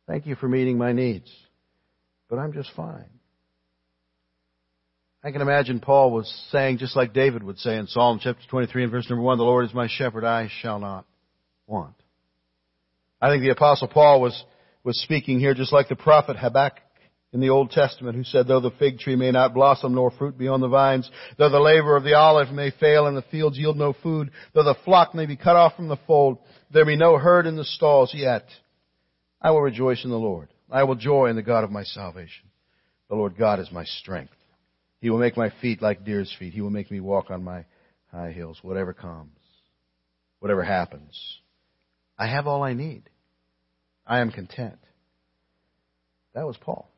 Thank 0.07 0.27
you 0.27 0.36
for 0.36 0.48
meeting 0.48 0.77
my 0.77 0.93
needs. 0.93 1.31
But 2.29 2.39
I'm 2.39 2.53
just 2.53 2.72
fine. 2.75 3.10
I 5.27 5.31
can 5.31 5.41
imagine 5.41 5.81
Paul 5.81 6.12
was 6.12 6.34
saying, 6.53 6.77
just 6.77 6.96
like 6.96 7.12
David 7.12 7.43
would 7.43 7.60
say 7.60 7.75
in 7.75 7.88
Psalm 7.88 8.17
chapter 8.24 8.41
23 8.50 8.84
and 8.84 8.91
verse 8.93 9.10
number 9.10 9.22
1, 9.22 9.38
the 9.38 9.43
Lord 9.43 9.65
is 9.65 9.74
my 9.74 9.89
shepherd, 9.89 10.24
I 10.24 10.48
shall 10.62 10.79
not 10.79 11.05
want. 11.65 11.96
I 13.22 13.29
think 13.29 13.43
the 13.43 13.50
apostle 13.50 13.89
Paul 13.89 14.22
was, 14.22 14.41
was 14.86 14.98
speaking 15.01 15.38
here 15.41 15.53
just 15.53 15.74
like 15.74 15.89
the 15.89 15.98
prophet 15.98 16.38
Habakkuk 16.38 16.81
in 17.34 17.41
the 17.41 17.50
Old 17.50 17.72
Testament 17.72 18.15
who 18.15 18.24
said, 18.24 18.48
though 18.48 18.62
the 18.62 18.72
fig 18.79 19.00
tree 19.00 19.17
may 19.17 19.31
not 19.31 19.53
blossom 19.53 19.96
nor 19.96 20.12
fruit 20.12 20.38
be 20.38 20.48
on 20.48 20.62
the 20.62 20.69
vines, 20.69 21.12
though 21.38 21.50
the 21.50 21.60
labor 21.60 21.98
of 21.98 22.05
the 22.05 22.13
olive 22.13 22.53
may 22.53 22.72
fail 22.72 23.05
and 23.05 23.17
the 23.17 23.22
fields 23.24 23.57
yield 23.57 23.75
no 23.75 23.91
food, 24.01 24.31
though 24.53 24.63
the 24.63 24.77
flock 24.86 25.13
may 25.13 25.25
be 25.25 25.36
cut 25.36 25.57
off 25.57 25.75
from 25.75 25.89
the 25.89 26.00
fold, 26.07 26.38
there 26.72 26.86
be 26.86 26.96
no 26.96 27.17
herd 27.17 27.46
in 27.46 27.57
the 27.57 27.65
stalls 27.65 28.13
yet, 28.15 28.46
I 29.41 29.51
will 29.51 29.62
rejoice 29.62 30.05
in 30.05 30.10
the 30.10 30.15
Lord. 30.15 30.48
I 30.72 30.86
will 30.86 30.96
joy 30.96 31.25
in 31.25 31.36
the 31.36 31.41
God 31.41 31.65
of 31.65 31.69
my 31.69 31.84
salvation. 31.84 32.46
The 33.10 33.17
Lord 33.17 33.38
God 33.38 33.60
is 33.60 33.69
my 33.74 33.84
strength. 33.84 34.31
He 35.00 35.10
will 35.10 35.20
make 35.20 35.38
my 35.38 35.51
feet 35.62 35.82
like 35.82 36.06
deer's 36.06 36.34
feet. 36.39 36.54
He 36.54 36.62
will 36.62 36.70
make 36.70 36.89
me 36.89 37.00
walk 37.00 37.30
on 37.30 37.44
my 37.44 37.66
high 38.12 38.32
hills, 38.32 38.60
whatever 38.62 38.94
comes, 38.94 39.38
whatever 40.39 40.63
happens. 40.63 41.39
I 42.18 42.27
have 42.27 42.48
all 42.48 42.63
I 42.63 42.74
need. 42.74 43.04
I 44.06 44.22
am 44.22 44.32
content. 44.32 44.80
That 46.34 46.48
was 46.48 46.58
Paul. 46.58 46.89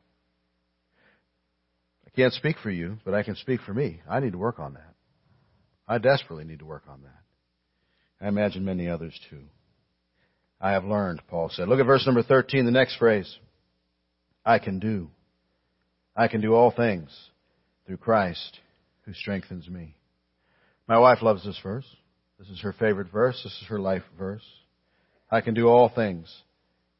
I 2.06 2.10
can't 2.10 2.32
speak 2.32 2.56
for 2.62 2.70
you, 2.70 2.98
but 3.04 3.14
I 3.14 3.22
can 3.22 3.36
speak 3.36 3.60
for 3.60 3.74
me. 3.74 4.00
I 4.08 4.20
need 4.20 4.32
to 4.32 4.38
work 4.38 4.58
on 4.58 4.74
that. 4.74 4.94
I 5.86 5.98
desperately 5.98 6.44
need 6.44 6.60
to 6.60 6.64
work 6.64 6.84
on 6.88 7.02
that. 7.02 8.24
I 8.24 8.28
imagine 8.28 8.64
many 8.64 8.88
others 8.88 9.18
too. 9.28 9.42
I 10.60 10.72
have 10.72 10.84
learned, 10.84 11.22
Paul 11.28 11.50
said. 11.50 11.68
Look 11.68 11.80
at 11.80 11.86
verse 11.86 12.04
number 12.06 12.22
13, 12.22 12.64
the 12.64 12.70
next 12.70 12.96
phrase. 12.96 13.38
I 14.44 14.58
can 14.58 14.78
do. 14.78 15.10
I 16.16 16.28
can 16.28 16.40
do 16.40 16.54
all 16.54 16.70
things 16.70 17.10
through 17.90 17.96
Christ 17.96 18.60
who 19.04 19.12
strengthens 19.12 19.68
me. 19.68 19.96
My 20.86 20.96
wife 20.96 21.22
loves 21.22 21.44
this 21.44 21.58
verse. 21.60 21.84
This 22.38 22.48
is 22.48 22.60
her 22.60 22.72
favorite 22.72 23.10
verse. 23.10 23.40
This 23.42 23.52
is 23.60 23.66
her 23.66 23.80
life 23.80 24.04
verse. 24.16 24.44
I 25.28 25.40
can 25.40 25.54
do 25.54 25.66
all 25.66 25.88
things 25.88 26.32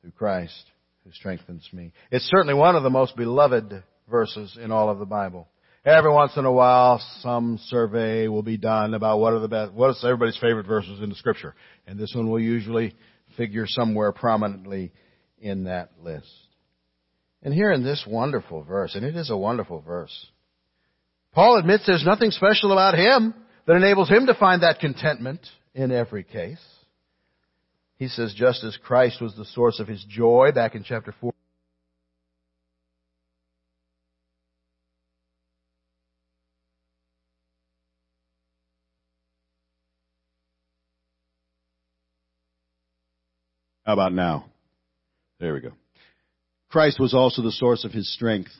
through 0.00 0.10
Christ 0.10 0.64
who 1.04 1.12
strengthens 1.12 1.68
me. 1.72 1.92
It's 2.10 2.24
certainly 2.24 2.54
one 2.54 2.74
of 2.74 2.82
the 2.82 2.90
most 2.90 3.14
beloved 3.16 3.84
verses 4.10 4.58
in 4.60 4.72
all 4.72 4.90
of 4.90 4.98
the 4.98 5.06
Bible. 5.06 5.46
Every 5.84 6.12
once 6.12 6.32
in 6.36 6.44
a 6.44 6.50
while, 6.50 7.00
some 7.20 7.60
survey 7.66 8.26
will 8.26 8.42
be 8.42 8.56
done 8.56 8.94
about 8.94 9.20
what 9.20 9.32
are 9.32 9.38
the 9.38 9.46
best, 9.46 9.72
what 9.72 9.90
is 9.90 10.02
everybody's 10.02 10.38
favorite 10.38 10.66
verses 10.66 11.00
in 11.00 11.08
the 11.08 11.14
scripture. 11.14 11.54
And 11.86 12.00
this 12.00 12.12
one 12.16 12.28
will 12.28 12.40
usually 12.40 12.96
figure 13.36 13.66
somewhere 13.68 14.10
prominently 14.10 14.90
in 15.38 15.64
that 15.64 15.92
list. 16.02 16.34
And 17.44 17.54
here 17.54 17.70
in 17.70 17.84
this 17.84 18.04
wonderful 18.08 18.64
verse, 18.64 18.96
and 18.96 19.04
it 19.04 19.14
is 19.14 19.30
a 19.30 19.36
wonderful 19.36 19.82
verse, 19.82 20.26
Paul 21.32 21.58
admits 21.58 21.86
there's 21.86 22.04
nothing 22.04 22.30
special 22.30 22.72
about 22.72 22.98
him 22.98 23.34
that 23.66 23.76
enables 23.76 24.08
him 24.08 24.26
to 24.26 24.34
find 24.34 24.62
that 24.62 24.80
contentment 24.80 25.46
in 25.74 25.92
every 25.92 26.24
case. 26.24 26.64
He 27.96 28.08
says, 28.08 28.34
just 28.34 28.64
as 28.64 28.76
Christ 28.76 29.20
was 29.20 29.36
the 29.36 29.44
source 29.44 29.78
of 29.78 29.86
his 29.86 30.04
joy 30.08 30.50
back 30.52 30.74
in 30.74 30.82
chapter 30.82 31.14
4, 31.20 31.32
How 43.90 43.94
about 43.94 44.12
now? 44.12 44.44
There 45.40 45.52
we 45.52 45.60
go. 45.60 45.72
Christ 46.68 47.00
was 47.00 47.12
also 47.12 47.42
the 47.42 47.50
source 47.50 47.84
of 47.84 47.90
his 47.90 48.12
strength 48.14 48.52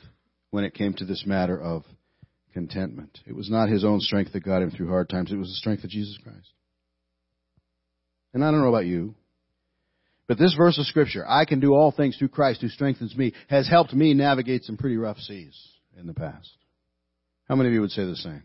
when 0.50 0.65
it 0.65 0.75
came 0.75 0.93
to 0.95 1.05
this 1.05 1.25
matter 1.25 1.57
of 1.61 1.85
contentment. 2.52 3.19
It 3.26 3.35
was 3.35 3.50
not 3.50 3.69
his 3.69 3.85
own 3.85 4.00
strength 4.00 4.33
that 4.33 4.45
got 4.45 4.62
him 4.62 4.71
through 4.71 4.88
hard 4.88 5.09
times. 5.09 5.33
It 5.33 5.37
was 5.37 5.49
the 5.49 5.54
strength 5.54 5.85
of 5.85 5.90
Jesus 5.90 6.19
Christ. 6.23 6.49
And 8.33 8.45
I 8.45 8.50
don't 8.50 8.61
know 8.61 8.69
about 8.69 8.87
you, 8.87 9.14
but 10.28 10.38
this 10.38 10.54
verse 10.57 10.78
of 10.78 10.87
scripture, 10.87 11.25
I 11.28 11.45
can 11.45 11.59
do 11.59 11.75
all 11.75 11.90
things 11.90 12.16
through 12.16 12.28
Christ 12.28 12.61
who 12.61 12.69
strengthens 12.69 13.16
me, 13.16 13.33
has 13.49 13.69
helped 13.69 13.92
me 13.92 14.14
navigate 14.14 14.62
some 14.62 14.76
pretty 14.76 14.97
rough 14.97 15.19
seas 15.19 15.59
in 15.99 16.07
the 16.07 16.14
past. 16.14 16.50
How 17.49 17.57
many 17.57 17.69
of 17.69 17.75
you 17.75 17.80
would 17.80 17.90
say 17.90 18.04
the 18.04 18.14
same? 18.14 18.45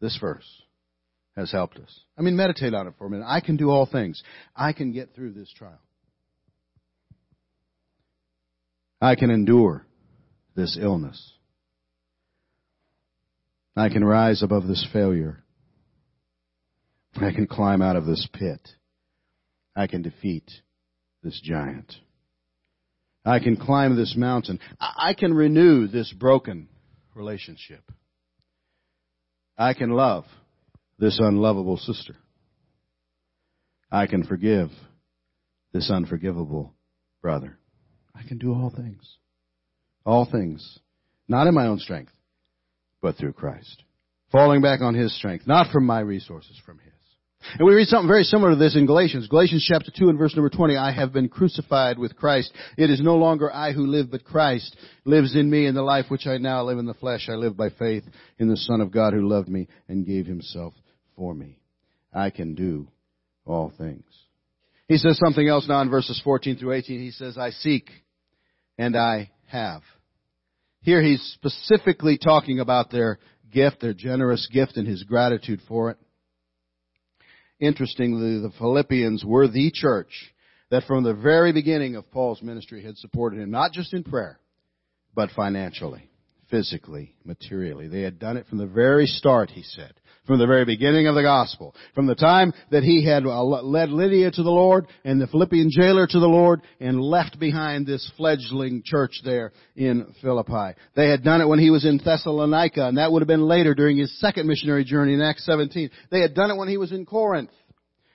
This 0.00 0.18
verse 0.20 0.46
has 1.34 1.50
helped 1.50 1.78
us. 1.78 2.00
I 2.18 2.20
mean, 2.20 2.36
meditate 2.36 2.74
on 2.74 2.86
it 2.88 2.94
for 2.98 3.06
a 3.06 3.10
minute. 3.10 3.26
I 3.26 3.40
can 3.40 3.56
do 3.56 3.70
all 3.70 3.86
things. 3.86 4.22
I 4.54 4.74
can 4.74 4.92
get 4.92 5.14
through 5.14 5.32
this 5.32 5.50
trial. 5.56 5.80
I 9.00 9.14
can 9.14 9.30
endure 9.30 9.86
this 10.54 10.76
illness. 10.78 11.31
I 13.76 13.88
can 13.88 14.04
rise 14.04 14.42
above 14.42 14.66
this 14.66 14.86
failure. 14.92 15.42
I 17.16 17.32
can 17.32 17.46
climb 17.46 17.82
out 17.82 17.96
of 17.96 18.06
this 18.06 18.28
pit. 18.32 18.60
I 19.74 19.86
can 19.86 20.02
defeat 20.02 20.50
this 21.22 21.40
giant. 21.42 21.94
I 23.24 23.38
can 23.38 23.56
climb 23.56 23.96
this 23.96 24.14
mountain. 24.16 24.58
I 24.80 25.14
can 25.14 25.32
renew 25.32 25.86
this 25.86 26.12
broken 26.12 26.68
relationship. 27.14 27.82
I 29.56 29.74
can 29.74 29.90
love 29.90 30.24
this 30.98 31.18
unlovable 31.22 31.76
sister. 31.76 32.16
I 33.90 34.06
can 34.06 34.24
forgive 34.24 34.70
this 35.72 35.90
unforgivable 35.90 36.74
brother. 37.20 37.58
I 38.14 38.22
can 38.26 38.38
do 38.38 38.52
all 38.52 38.72
things. 38.74 39.18
All 40.04 40.28
things. 40.30 40.78
Not 41.28 41.46
in 41.46 41.54
my 41.54 41.66
own 41.66 41.78
strength, 41.78 42.12
but 43.02 43.16
through 43.16 43.34
Christ. 43.34 43.82
Falling 44.30 44.62
back 44.62 44.80
on 44.80 44.94
His 44.94 45.14
strength, 45.14 45.46
not 45.46 45.70
from 45.70 45.84
my 45.84 46.00
resources, 46.00 46.58
from 46.64 46.78
His. 46.78 46.92
And 47.58 47.66
we 47.66 47.74
read 47.74 47.88
something 47.88 48.08
very 48.08 48.22
similar 48.22 48.50
to 48.50 48.56
this 48.56 48.76
in 48.76 48.86
Galatians. 48.86 49.26
Galatians 49.26 49.66
chapter 49.68 49.90
2 49.94 50.08
and 50.08 50.18
verse 50.18 50.34
number 50.36 50.48
20, 50.48 50.76
I 50.76 50.92
have 50.92 51.12
been 51.12 51.28
crucified 51.28 51.98
with 51.98 52.16
Christ. 52.16 52.52
It 52.78 52.88
is 52.88 53.00
no 53.00 53.16
longer 53.16 53.52
I 53.52 53.72
who 53.72 53.86
live, 53.86 54.10
but 54.10 54.24
Christ 54.24 54.76
lives 55.04 55.34
in 55.34 55.50
me 55.50 55.66
in 55.66 55.74
the 55.74 55.82
life 55.82 56.06
which 56.08 56.26
I 56.26 56.38
now 56.38 56.62
live 56.62 56.78
in 56.78 56.86
the 56.86 56.94
flesh. 56.94 57.28
I 57.28 57.34
live 57.34 57.56
by 57.56 57.70
faith 57.70 58.04
in 58.38 58.48
the 58.48 58.56
Son 58.56 58.80
of 58.80 58.92
God 58.92 59.12
who 59.12 59.28
loved 59.28 59.48
me 59.48 59.68
and 59.88 60.06
gave 60.06 60.24
himself 60.24 60.72
for 61.16 61.34
me. 61.34 61.58
I 62.14 62.30
can 62.30 62.54
do 62.54 62.88
all 63.44 63.72
things. 63.76 64.04
He 64.86 64.98
says 64.98 65.18
something 65.18 65.46
else 65.46 65.66
now 65.68 65.80
in 65.80 65.90
verses 65.90 66.20
14 66.22 66.58
through 66.58 66.74
18. 66.74 67.00
He 67.00 67.10
says, 67.10 67.36
I 67.36 67.50
seek 67.50 67.90
and 68.78 68.96
I 68.96 69.30
have. 69.46 69.82
Here 70.82 71.00
he's 71.00 71.22
specifically 71.34 72.18
talking 72.18 72.60
about 72.60 72.90
their 72.90 73.18
gift, 73.52 73.80
their 73.80 73.94
generous 73.94 74.48
gift 74.52 74.76
and 74.76 74.86
his 74.86 75.04
gratitude 75.04 75.60
for 75.68 75.90
it. 75.90 75.98
Interestingly, 77.60 78.40
the 78.40 78.52
Philippians 78.58 79.24
were 79.24 79.46
the 79.46 79.70
church 79.72 80.34
that 80.70 80.84
from 80.84 81.04
the 81.04 81.14
very 81.14 81.52
beginning 81.52 81.94
of 81.94 82.10
Paul's 82.10 82.42
ministry 82.42 82.82
had 82.82 82.96
supported 82.96 83.38
him, 83.38 83.50
not 83.50 83.72
just 83.72 83.94
in 83.94 84.02
prayer, 84.02 84.40
but 85.14 85.30
financially, 85.30 86.10
physically, 86.50 87.14
materially. 87.24 87.86
They 87.86 88.02
had 88.02 88.18
done 88.18 88.36
it 88.36 88.46
from 88.48 88.58
the 88.58 88.66
very 88.66 89.06
start, 89.06 89.50
he 89.50 89.62
said 89.62 89.92
from 90.26 90.38
the 90.38 90.46
very 90.46 90.64
beginning 90.64 91.08
of 91.08 91.14
the 91.14 91.22
gospel. 91.22 91.74
From 91.94 92.06
the 92.06 92.14
time 92.14 92.52
that 92.70 92.84
he 92.84 93.04
had 93.04 93.24
uh, 93.24 93.42
led 93.42 93.90
Lydia 93.90 94.30
to 94.30 94.42
the 94.42 94.50
Lord 94.50 94.86
and 95.04 95.20
the 95.20 95.26
Philippian 95.26 95.68
jailer 95.70 96.06
to 96.06 96.20
the 96.20 96.26
Lord 96.26 96.62
and 96.80 97.00
left 97.00 97.38
behind 97.38 97.86
this 97.86 98.10
fledgling 98.16 98.82
church 98.84 99.20
there 99.24 99.52
in 99.74 100.14
Philippi. 100.22 100.78
They 100.94 101.08
had 101.08 101.24
done 101.24 101.40
it 101.40 101.48
when 101.48 101.58
he 101.58 101.70
was 101.70 101.84
in 101.84 101.98
Thessalonica 101.98 102.86
and 102.86 102.98
that 102.98 103.10
would 103.10 103.22
have 103.22 103.28
been 103.28 103.48
later 103.48 103.74
during 103.74 103.96
his 103.96 104.18
second 104.20 104.46
missionary 104.46 104.84
journey 104.84 105.14
in 105.14 105.20
Acts 105.20 105.44
17. 105.44 105.90
They 106.10 106.20
had 106.20 106.34
done 106.34 106.50
it 106.50 106.56
when 106.56 106.68
he 106.68 106.76
was 106.76 106.92
in 106.92 107.04
Corinth. 107.04 107.50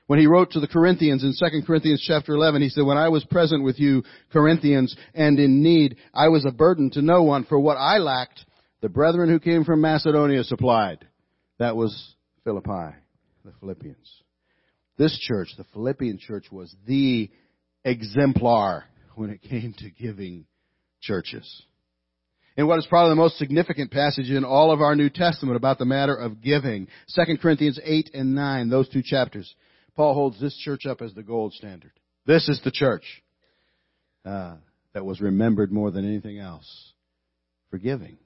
When 0.07 0.19
he 0.19 0.27
wrote 0.27 0.51
to 0.51 0.61
the 0.61 0.67
Corinthians 0.67 1.23
in 1.23 1.33
2 1.37 1.63
Corinthians 1.67 2.01
chapter 2.07 2.33
11, 2.33 2.61
he 2.61 2.69
said, 2.69 2.85
When 2.85 2.97
I 2.97 3.09
was 3.09 3.25
present 3.25 3.65
with 3.65 3.77
you, 3.77 4.03
Corinthians, 4.31 4.95
and 5.13 5.37
in 5.37 5.61
need, 5.61 5.97
I 6.13 6.29
was 6.29 6.45
a 6.45 6.51
burden 6.51 6.89
to 6.91 7.01
no 7.01 7.23
one, 7.23 7.43
for 7.43 7.59
what 7.59 7.75
I 7.75 7.97
lacked, 7.97 8.45
the 8.79 8.87
brethren 8.87 9.27
who 9.27 9.37
came 9.37 9.65
from 9.65 9.81
Macedonia 9.81 10.45
supplied. 10.45 11.05
That 11.59 11.75
was 11.75 12.15
Philippi, 12.43 12.95
the 13.43 13.53
Philippians. 13.59 14.23
This 14.97 15.17
church, 15.19 15.49
the 15.57 15.65
Philippian 15.73 16.17
church, 16.19 16.45
was 16.51 16.73
the 16.87 17.29
exemplar 17.83 18.85
when 19.15 19.29
it 19.29 19.41
came 19.41 19.73
to 19.79 19.89
giving 19.89 20.45
churches. 21.01 21.63
And 22.55 22.67
what 22.67 22.79
is 22.79 22.87
probably 22.87 23.11
the 23.11 23.21
most 23.21 23.37
significant 23.37 23.91
passage 23.91 24.31
in 24.31 24.43
all 24.43 24.71
of 24.71 24.81
our 24.81 24.95
New 24.95 25.09
Testament 25.09 25.57
about 25.57 25.77
the 25.77 25.85
matter 25.85 26.15
of 26.15 26.41
giving, 26.41 26.87
2 27.15 27.37
Corinthians 27.37 27.79
8 27.83 28.11
and 28.15 28.33
9, 28.33 28.69
those 28.69 28.89
two 28.89 29.03
chapters, 29.03 29.53
Paul 29.95 30.15
holds 30.15 30.39
this 30.39 30.57
church 30.57 30.85
up 30.87 31.01
as 31.01 31.13
the 31.13 31.21
gold 31.21 31.53
standard. 31.53 31.91
This 32.25 32.49
is 32.49 32.59
the 32.63 32.71
church 32.71 33.03
uh, 34.25 34.55
that 34.93 35.05
was 35.05 35.21
remembered 35.21 35.71
more 35.71 35.91
than 35.91 36.07
anything 36.07 36.39
else 36.39 36.93
for 37.69 37.77
giving. 37.77 38.17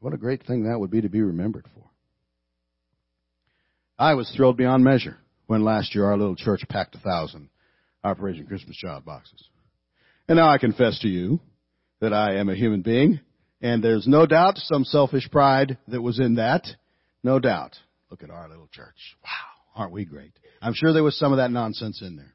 What 0.00 0.14
a 0.14 0.18
great 0.18 0.46
thing 0.46 0.64
that 0.64 0.80
would 0.80 0.90
be 0.90 1.02
to 1.02 1.08
be 1.08 1.22
remembered 1.22 1.66
for. 1.74 1.84
I 3.98 4.14
was 4.14 4.30
thrilled 4.30 4.56
beyond 4.56 4.82
measure 4.82 5.16
when 5.46 5.64
last 5.64 5.94
year 5.94 6.06
our 6.06 6.16
little 6.16 6.36
church 6.36 6.62
packed 6.68 6.94
a 6.96 6.98
thousand 6.98 7.48
Operation 8.02 8.46
Christmas 8.46 8.76
Child 8.76 9.04
boxes. 9.04 9.48
And 10.28 10.36
now 10.36 10.48
I 10.48 10.58
confess 10.58 10.98
to 11.00 11.08
you 11.08 11.40
that 12.00 12.12
I 12.12 12.36
am 12.36 12.48
a 12.48 12.54
human 12.54 12.82
being, 12.82 13.20
and 13.62 13.82
there's 13.82 14.06
no 14.06 14.26
doubt 14.26 14.58
some 14.58 14.84
selfish 14.84 15.30
pride 15.30 15.78
that 15.88 16.02
was 16.02 16.18
in 16.18 16.36
that. 16.36 16.66
No 17.22 17.38
doubt. 17.38 17.76
Look 18.10 18.22
at 18.22 18.30
our 18.30 18.48
little 18.48 18.68
church. 18.72 19.16
Wow, 19.22 19.82
aren't 19.82 19.92
we 19.92 20.04
great? 20.04 20.32
I'm 20.60 20.74
sure 20.74 20.92
there 20.92 21.04
was 21.04 21.18
some 21.18 21.32
of 21.32 21.38
that 21.38 21.50
nonsense 21.50 22.02
in 22.02 22.16
there. 22.16 22.34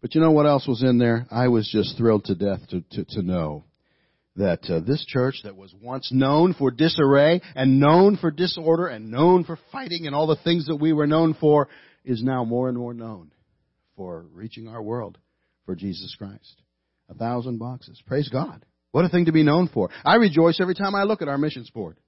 But 0.00 0.14
you 0.14 0.20
know 0.20 0.32
what 0.32 0.46
else 0.46 0.66
was 0.66 0.82
in 0.82 0.98
there? 0.98 1.26
I 1.30 1.48
was 1.48 1.70
just 1.70 1.96
thrilled 1.96 2.24
to 2.24 2.34
death 2.34 2.60
to, 2.70 2.82
to, 2.92 3.04
to 3.10 3.22
know 3.22 3.64
that 4.36 4.60
uh, 4.68 4.80
this 4.80 5.04
church 5.06 5.40
that 5.44 5.56
was 5.56 5.74
once 5.80 6.10
known 6.12 6.54
for 6.54 6.70
disarray 6.70 7.40
and 7.54 7.78
known 7.78 8.16
for 8.16 8.30
disorder 8.30 8.86
and 8.86 9.10
known 9.10 9.44
for 9.44 9.58
fighting 9.70 10.06
and 10.06 10.14
all 10.14 10.26
the 10.26 10.36
things 10.36 10.66
that 10.66 10.76
we 10.76 10.92
were 10.92 11.06
known 11.06 11.34
for 11.34 11.68
is 12.04 12.22
now 12.22 12.44
more 12.44 12.68
and 12.68 12.78
more 12.78 12.94
known 12.94 13.30
for 13.96 14.24
reaching 14.32 14.68
our 14.68 14.82
world 14.82 15.18
for 15.66 15.74
Jesus 15.74 16.14
Christ. 16.16 16.62
A 17.10 17.14
thousand 17.14 17.58
boxes. 17.58 18.02
Praise 18.06 18.28
God. 18.28 18.64
What 18.92 19.04
a 19.04 19.08
thing 19.08 19.26
to 19.26 19.32
be 19.32 19.42
known 19.42 19.68
for. 19.68 19.90
I 20.04 20.16
rejoice 20.16 20.60
every 20.60 20.74
time 20.74 20.94
I 20.94 21.04
look 21.04 21.22
at 21.22 21.28
our 21.28 21.38
missions 21.38 21.70
board. 21.70 21.98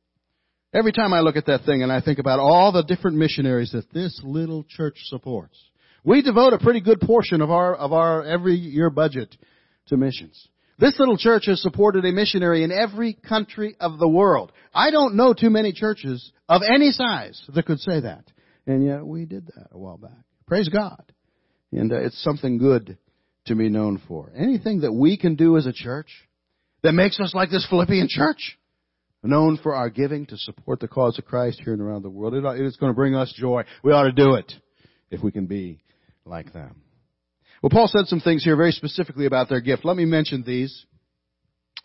Every 0.74 0.92
time 0.92 1.12
I 1.12 1.20
look 1.20 1.36
at 1.36 1.46
that 1.46 1.64
thing 1.64 1.82
and 1.82 1.92
I 1.92 2.00
think 2.00 2.18
about 2.18 2.40
all 2.40 2.72
the 2.72 2.82
different 2.82 3.16
missionaries 3.16 3.72
that 3.72 3.92
this 3.92 4.20
little 4.24 4.64
church 4.68 4.96
supports. 5.04 5.56
We 6.02 6.20
devote 6.20 6.52
a 6.52 6.58
pretty 6.58 6.80
good 6.80 7.00
portion 7.00 7.40
of 7.40 7.50
our, 7.50 7.74
of 7.74 7.92
our 7.92 8.24
every 8.24 8.54
year 8.54 8.90
budget 8.90 9.34
to 9.86 9.96
missions. 9.96 10.48
This 10.78 10.98
little 10.98 11.16
church 11.16 11.44
has 11.46 11.62
supported 11.62 12.04
a 12.04 12.12
missionary 12.12 12.64
in 12.64 12.72
every 12.72 13.14
country 13.14 13.76
of 13.78 13.98
the 13.98 14.08
world. 14.08 14.52
I 14.74 14.90
don't 14.90 15.14
know 15.14 15.32
too 15.32 15.50
many 15.50 15.72
churches 15.72 16.32
of 16.48 16.62
any 16.62 16.90
size 16.90 17.40
that 17.54 17.66
could 17.66 17.78
say 17.78 18.00
that. 18.00 18.24
And 18.66 18.84
yet 18.84 19.06
we 19.06 19.24
did 19.24 19.46
that 19.46 19.68
a 19.70 19.78
while 19.78 19.98
back. 19.98 20.10
Praise 20.46 20.68
God. 20.68 21.02
And 21.72 21.92
uh, 21.92 21.96
it's 21.96 22.22
something 22.22 22.58
good 22.58 22.98
to 23.46 23.54
be 23.54 23.68
known 23.68 24.00
for. 24.08 24.32
Anything 24.36 24.80
that 24.80 24.92
we 24.92 25.16
can 25.16 25.36
do 25.36 25.56
as 25.56 25.66
a 25.66 25.72
church 25.72 26.08
that 26.82 26.92
makes 26.92 27.20
us 27.20 27.34
like 27.34 27.50
this 27.50 27.66
Philippian 27.68 28.08
church, 28.08 28.58
known 29.22 29.58
for 29.62 29.74
our 29.74 29.90
giving 29.90 30.26
to 30.26 30.36
support 30.36 30.80
the 30.80 30.88
cause 30.88 31.18
of 31.18 31.24
Christ 31.24 31.60
here 31.64 31.72
and 31.72 31.82
around 31.82 32.02
the 32.02 32.10
world, 32.10 32.34
it, 32.34 32.44
it's 32.60 32.76
going 32.76 32.90
to 32.90 32.96
bring 32.96 33.14
us 33.14 33.32
joy. 33.36 33.64
We 33.82 33.92
ought 33.92 34.04
to 34.04 34.12
do 34.12 34.34
it 34.34 34.52
if 35.10 35.22
we 35.22 35.32
can 35.32 35.46
be 35.46 35.80
like 36.24 36.52
them. 36.52 36.83
Well, 37.64 37.70
Paul 37.70 37.88
said 37.88 38.08
some 38.08 38.20
things 38.20 38.44
here 38.44 38.56
very 38.56 38.72
specifically 38.72 39.24
about 39.24 39.48
their 39.48 39.62
gift. 39.62 39.86
Let 39.86 39.96
me 39.96 40.04
mention 40.04 40.44
these, 40.46 40.84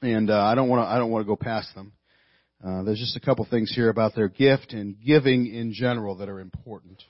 and 0.01 0.29
uh, 0.29 0.37
I 0.37 0.53
don't 0.53 0.67
want 0.67 0.85
to. 0.85 0.91
I 0.93 0.97
don't 0.97 1.09
want 1.09 1.23
to 1.23 1.25
go 1.25 1.37
past 1.37 1.73
them. 1.73 1.93
Uh, 2.61 2.83
there's 2.83 2.99
just 2.99 3.15
a 3.15 3.21
couple 3.21 3.47
things 3.49 3.71
here 3.73 3.87
about 3.87 4.13
their 4.13 4.27
gift 4.27 4.73
and 4.73 4.97
giving 5.01 5.47
in 5.47 5.71
general 5.71 6.15
that 6.17 6.27
are 6.27 6.41
important. 6.41 7.01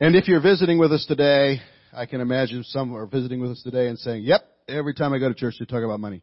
And 0.00 0.16
if 0.16 0.26
you're 0.26 0.40
visiting 0.40 0.78
with 0.78 0.92
us 0.92 1.06
today, 1.06 1.60
I 1.92 2.06
can 2.06 2.20
imagine 2.20 2.64
some 2.64 2.92
are 2.96 3.06
visiting 3.06 3.40
with 3.40 3.52
us 3.52 3.62
today 3.62 3.86
and 3.86 3.96
saying, 3.96 4.24
"Yep, 4.24 4.42
every 4.66 4.94
time 4.94 5.12
I 5.12 5.18
go 5.18 5.28
to 5.28 5.34
church, 5.36 5.54
they 5.60 5.64
talk 5.64 5.84
about 5.84 6.00
money." 6.00 6.20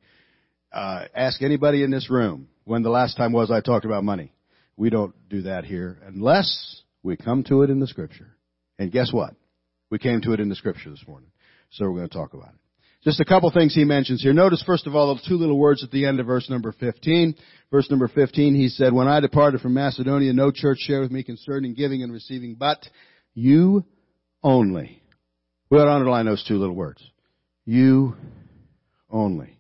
Uh, 0.74 1.06
ask 1.16 1.42
anybody 1.42 1.84
in 1.84 1.90
this 1.90 2.10
room 2.10 2.50
when 2.66 2.84
the 2.84 2.90
last 2.90 3.16
time 3.16 3.32
was 3.32 3.50
I 3.50 3.62
talked 3.62 3.86
about 3.86 4.04
money. 4.04 4.34
We 4.76 4.90
don't 4.90 5.16
do 5.30 5.44
that 5.44 5.64
here 5.64 6.00
unless 6.06 6.82
we 7.02 7.16
come 7.16 7.46
to 7.46 7.62
it 7.62 7.70
in 7.70 7.80
the 7.80 7.88
Scripture. 7.88 8.36
And 8.78 8.92
guess 8.92 9.14
what? 9.14 9.36
We 9.90 10.00
came 10.00 10.20
to 10.20 10.34
it 10.34 10.42
in 10.42 10.50
the 10.50 10.56
Scripture 10.56 10.90
this 10.90 11.08
morning. 11.08 11.30
So 11.72 11.86
we're 11.86 11.98
going 11.98 12.10
to 12.10 12.14
talk 12.14 12.34
about 12.34 12.50
it. 12.50 12.60
Just 13.06 13.20
a 13.20 13.26
couple 13.26 13.52
things 13.52 13.76
he 13.76 13.84
mentions 13.84 14.24
here. 14.24 14.34
Notice 14.34 14.64
first 14.66 14.88
of 14.88 14.96
all 14.96 15.14
the 15.14 15.22
two 15.28 15.36
little 15.36 15.60
words 15.60 15.84
at 15.84 15.92
the 15.92 16.08
end 16.08 16.20
of 16.20 16.26
verse 16.26 16.50
number 16.50 16.72
15. 16.72 17.36
Verse 17.70 17.90
number 17.92 18.08
15, 18.08 18.56
he 18.56 18.68
said, 18.68 18.94
When 18.94 19.08
I 19.08 19.20
departed 19.20 19.62
from 19.62 19.76
Macedonia, 19.76 20.34
no 20.34 20.50
church 20.50 20.80
shared 20.80 21.04
with 21.04 21.12
me 21.12 21.24
concerning 21.24 21.76
giving 21.76 22.02
and 22.02 22.12
receiving, 22.12 22.56
but 22.56 22.80
you 23.36 23.86
only. 24.42 25.04
We 25.70 25.78
ought 25.78 25.86
to 25.86 25.92
underline 25.92 26.26
those 26.26 26.44
two 26.48 26.58
little 26.58 26.76
words. 26.76 27.04
You 27.66 28.16
only. 29.12 29.60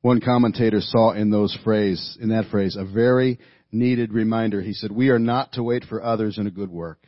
One 0.00 0.20
commentator 0.20 0.80
saw 0.80 1.12
in 1.12 1.30
those 1.30 1.56
phrase, 1.62 2.16
in 2.20 2.28
that 2.30 2.50
phrase, 2.50 2.76
a 2.76 2.84
very 2.84 3.38
needed 3.72 4.12
reminder. 4.12 4.62
He 4.62 4.72
said, 4.72 4.92
We 4.92 5.10
are 5.10 5.18
not 5.18 5.52
to 5.52 5.62
wait 5.62 5.84
for 5.84 6.02
others 6.02 6.38
in 6.38 6.46
a 6.46 6.50
good 6.50 6.70
work, 6.70 7.06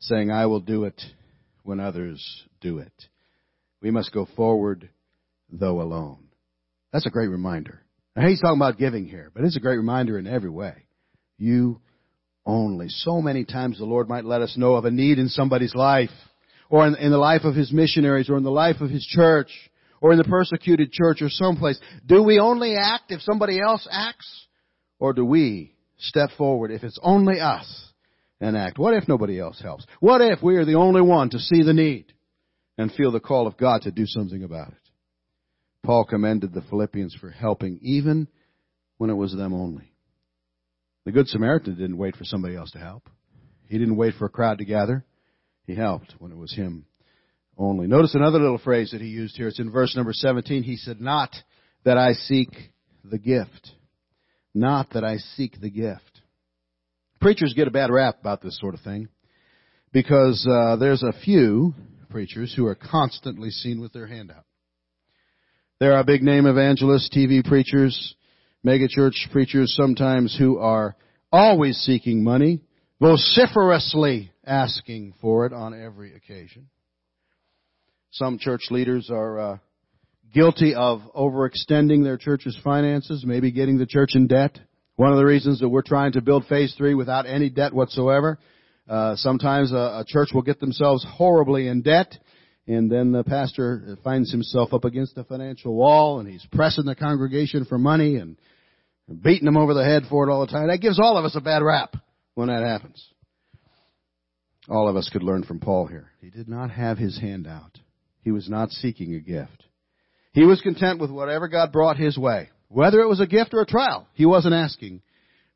saying, 0.00 0.30
I 0.30 0.46
will 0.46 0.60
do 0.60 0.84
it 0.84 1.00
when 1.64 1.80
others 1.80 2.44
do 2.60 2.78
it. 2.78 2.92
We 3.82 3.90
must 3.90 4.12
go 4.12 4.28
forward 4.36 4.88
though 5.50 5.82
alone. 5.82 6.28
That's 6.92 7.06
a 7.06 7.10
great 7.10 7.28
reminder. 7.28 7.82
Now, 8.14 8.28
he's 8.28 8.40
talking 8.40 8.58
about 8.58 8.78
giving 8.78 9.06
here, 9.06 9.32
but 9.34 9.44
it's 9.44 9.56
a 9.56 9.60
great 9.60 9.76
reminder 9.76 10.18
in 10.18 10.28
every 10.28 10.50
way. 10.50 10.86
You 11.36 11.80
only. 12.46 12.88
So 12.88 13.20
many 13.20 13.44
times 13.44 13.78
the 13.78 13.84
Lord 13.84 14.08
might 14.08 14.24
let 14.24 14.42
us 14.42 14.56
know 14.56 14.74
of 14.74 14.84
a 14.84 14.90
need 14.90 15.18
in 15.18 15.28
somebody's 15.28 15.74
life, 15.74 16.10
or 16.70 16.86
in, 16.86 16.94
in 16.96 17.10
the 17.10 17.18
life 17.18 17.42
of 17.42 17.56
His 17.56 17.72
missionaries, 17.72 18.30
or 18.30 18.36
in 18.36 18.44
the 18.44 18.50
life 18.50 18.80
of 18.80 18.90
His 18.90 19.04
church, 19.04 19.50
or 20.00 20.12
in 20.12 20.18
the 20.18 20.24
persecuted 20.24 20.92
church, 20.92 21.22
or 21.22 21.28
someplace. 21.28 21.80
Do 22.06 22.22
we 22.22 22.38
only 22.38 22.76
act 22.76 23.10
if 23.10 23.20
somebody 23.22 23.58
else 23.60 23.88
acts? 23.90 24.46
Or 25.00 25.12
do 25.12 25.24
we 25.24 25.74
step 25.98 26.30
forward 26.38 26.70
if 26.70 26.84
it's 26.84 26.98
only 27.02 27.40
us 27.40 27.92
and 28.40 28.56
act? 28.56 28.78
What 28.78 28.94
if 28.94 29.08
nobody 29.08 29.38
else 29.38 29.60
helps? 29.60 29.86
What 30.00 30.20
if 30.20 30.42
we 30.42 30.56
are 30.56 30.64
the 30.64 30.74
only 30.74 31.02
one 31.02 31.30
to 31.30 31.38
see 31.38 31.62
the 31.62 31.72
need 31.72 32.12
and 32.76 32.92
feel 32.92 33.12
the 33.12 33.20
call 33.20 33.46
of 33.46 33.56
God 33.56 33.82
to 33.82 33.90
do 33.90 34.06
something 34.06 34.42
about 34.42 34.68
it? 34.68 34.74
Paul 35.84 36.04
commended 36.04 36.52
the 36.52 36.62
Philippians 36.62 37.14
for 37.20 37.30
helping 37.30 37.78
even 37.82 38.28
when 38.96 39.10
it 39.10 39.14
was 39.14 39.34
them 39.34 39.52
only. 39.52 39.92
The 41.04 41.12
Good 41.12 41.28
Samaritan 41.28 41.76
didn't 41.76 41.98
wait 41.98 42.16
for 42.16 42.24
somebody 42.24 42.56
else 42.56 42.70
to 42.72 42.78
help. 42.78 43.10
He 43.68 43.78
didn't 43.78 43.96
wait 43.96 44.14
for 44.18 44.26
a 44.26 44.30
crowd 44.30 44.58
to 44.58 44.64
gather. 44.64 45.04
He 45.66 45.74
helped 45.74 46.14
when 46.18 46.32
it 46.32 46.38
was 46.38 46.54
him 46.54 46.86
only. 47.56 47.86
Notice 47.86 48.14
another 48.14 48.38
little 48.38 48.58
phrase 48.58 48.90
that 48.92 49.00
he 49.00 49.08
used 49.08 49.36
here. 49.36 49.48
It's 49.48 49.60
in 49.60 49.70
verse 49.70 49.94
number 49.96 50.12
17. 50.12 50.62
He 50.62 50.76
said, 50.76 51.00
Not 51.00 51.34
that 51.84 51.98
I 51.98 52.12
seek 52.12 52.48
the 53.04 53.18
gift. 53.18 53.70
Not 54.54 54.90
that 54.90 55.04
I 55.04 55.16
seek 55.16 55.60
the 55.60 55.70
gift. 55.70 56.13
Preachers 57.24 57.54
get 57.54 57.66
a 57.66 57.70
bad 57.70 57.90
rap 57.90 58.20
about 58.20 58.42
this 58.42 58.58
sort 58.60 58.74
of 58.74 58.80
thing 58.82 59.08
because 59.94 60.46
uh, 60.46 60.76
there's 60.76 61.02
a 61.02 61.14
few 61.24 61.72
preachers 62.10 62.52
who 62.54 62.66
are 62.66 62.74
constantly 62.74 63.48
seen 63.48 63.80
with 63.80 63.94
their 63.94 64.06
hand 64.06 64.30
out. 64.30 64.44
There 65.80 65.94
are 65.94 66.04
big 66.04 66.22
name 66.22 66.44
evangelists, 66.44 67.08
TV 67.16 67.42
preachers, 67.42 68.14
megachurch 68.62 69.32
preachers 69.32 69.74
sometimes 69.74 70.36
who 70.38 70.58
are 70.58 70.96
always 71.32 71.78
seeking 71.78 72.22
money, 72.22 72.60
vociferously 73.00 74.30
asking 74.44 75.14
for 75.22 75.46
it 75.46 75.54
on 75.54 75.72
every 75.72 76.14
occasion. 76.14 76.68
Some 78.10 78.38
church 78.38 78.66
leaders 78.68 79.08
are 79.10 79.38
uh, 79.38 79.56
guilty 80.34 80.74
of 80.74 81.00
overextending 81.16 82.04
their 82.04 82.18
church's 82.18 82.58
finances, 82.62 83.24
maybe 83.26 83.50
getting 83.50 83.78
the 83.78 83.86
church 83.86 84.10
in 84.14 84.26
debt. 84.26 84.58
One 84.96 85.10
of 85.10 85.18
the 85.18 85.24
reasons 85.24 85.58
that 85.60 85.68
we're 85.68 85.82
trying 85.82 86.12
to 86.12 86.20
build 86.20 86.46
phase 86.46 86.72
three 86.76 86.94
without 86.94 87.26
any 87.26 87.50
debt 87.50 87.72
whatsoever. 87.74 88.38
Uh, 88.88 89.16
sometimes 89.16 89.72
a, 89.72 89.76
a 89.76 90.04
church 90.06 90.28
will 90.32 90.42
get 90.42 90.60
themselves 90.60 91.04
horribly 91.08 91.66
in 91.66 91.82
debt, 91.82 92.16
and 92.68 92.90
then 92.90 93.10
the 93.10 93.24
pastor 93.24 93.98
finds 94.04 94.30
himself 94.30 94.72
up 94.72 94.84
against 94.84 95.18
a 95.18 95.24
financial 95.24 95.74
wall, 95.74 96.20
and 96.20 96.28
he's 96.28 96.46
pressing 96.52 96.84
the 96.84 96.94
congregation 96.94 97.64
for 97.64 97.76
money 97.76 98.16
and 98.16 98.36
beating 99.22 99.46
them 99.46 99.56
over 99.56 99.74
the 99.74 99.84
head 99.84 100.04
for 100.08 100.28
it 100.28 100.32
all 100.32 100.46
the 100.46 100.52
time. 100.52 100.68
That 100.68 100.78
gives 100.78 101.00
all 101.00 101.16
of 101.18 101.24
us 101.24 101.34
a 101.34 101.40
bad 101.40 101.62
rap 101.62 101.96
when 102.34 102.48
that 102.48 102.62
happens. 102.62 103.04
All 104.68 104.88
of 104.88 104.96
us 104.96 105.10
could 105.12 105.22
learn 105.22 105.42
from 105.42 105.60
Paul 105.60 105.86
here. 105.86 106.10
He 106.20 106.30
did 106.30 106.48
not 106.48 106.70
have 106.70 106.98
his 106.98 107.18
hand 107.18 107.46
out. 107.46 107.78
He 108.22 108.30
was 108.30 108.48
not 108.48 108.70
seeking 108.70 109.14
a 109.14 109.20
gift. 109.20 109.64
He 110.32 110.44
was 110.44 110.60
content 110.60 111.00
with 111.00 111.10
whatever 111.10 111.48
God 111.48 111.72
brought 111.72 111.96
his 111.96 112.16
way. 112.16 112.50
Whether 112.74 113.02
it 113.02 113.08
was 113.08 113.20
a 113.20 113.26
gift 113.28 113.54
or 113.54 113.60
a 113.60 113.66
trial, 113.66 114.08
he 114.14 114.26
wasn't 114.26 114.54
asking 114.54 115.00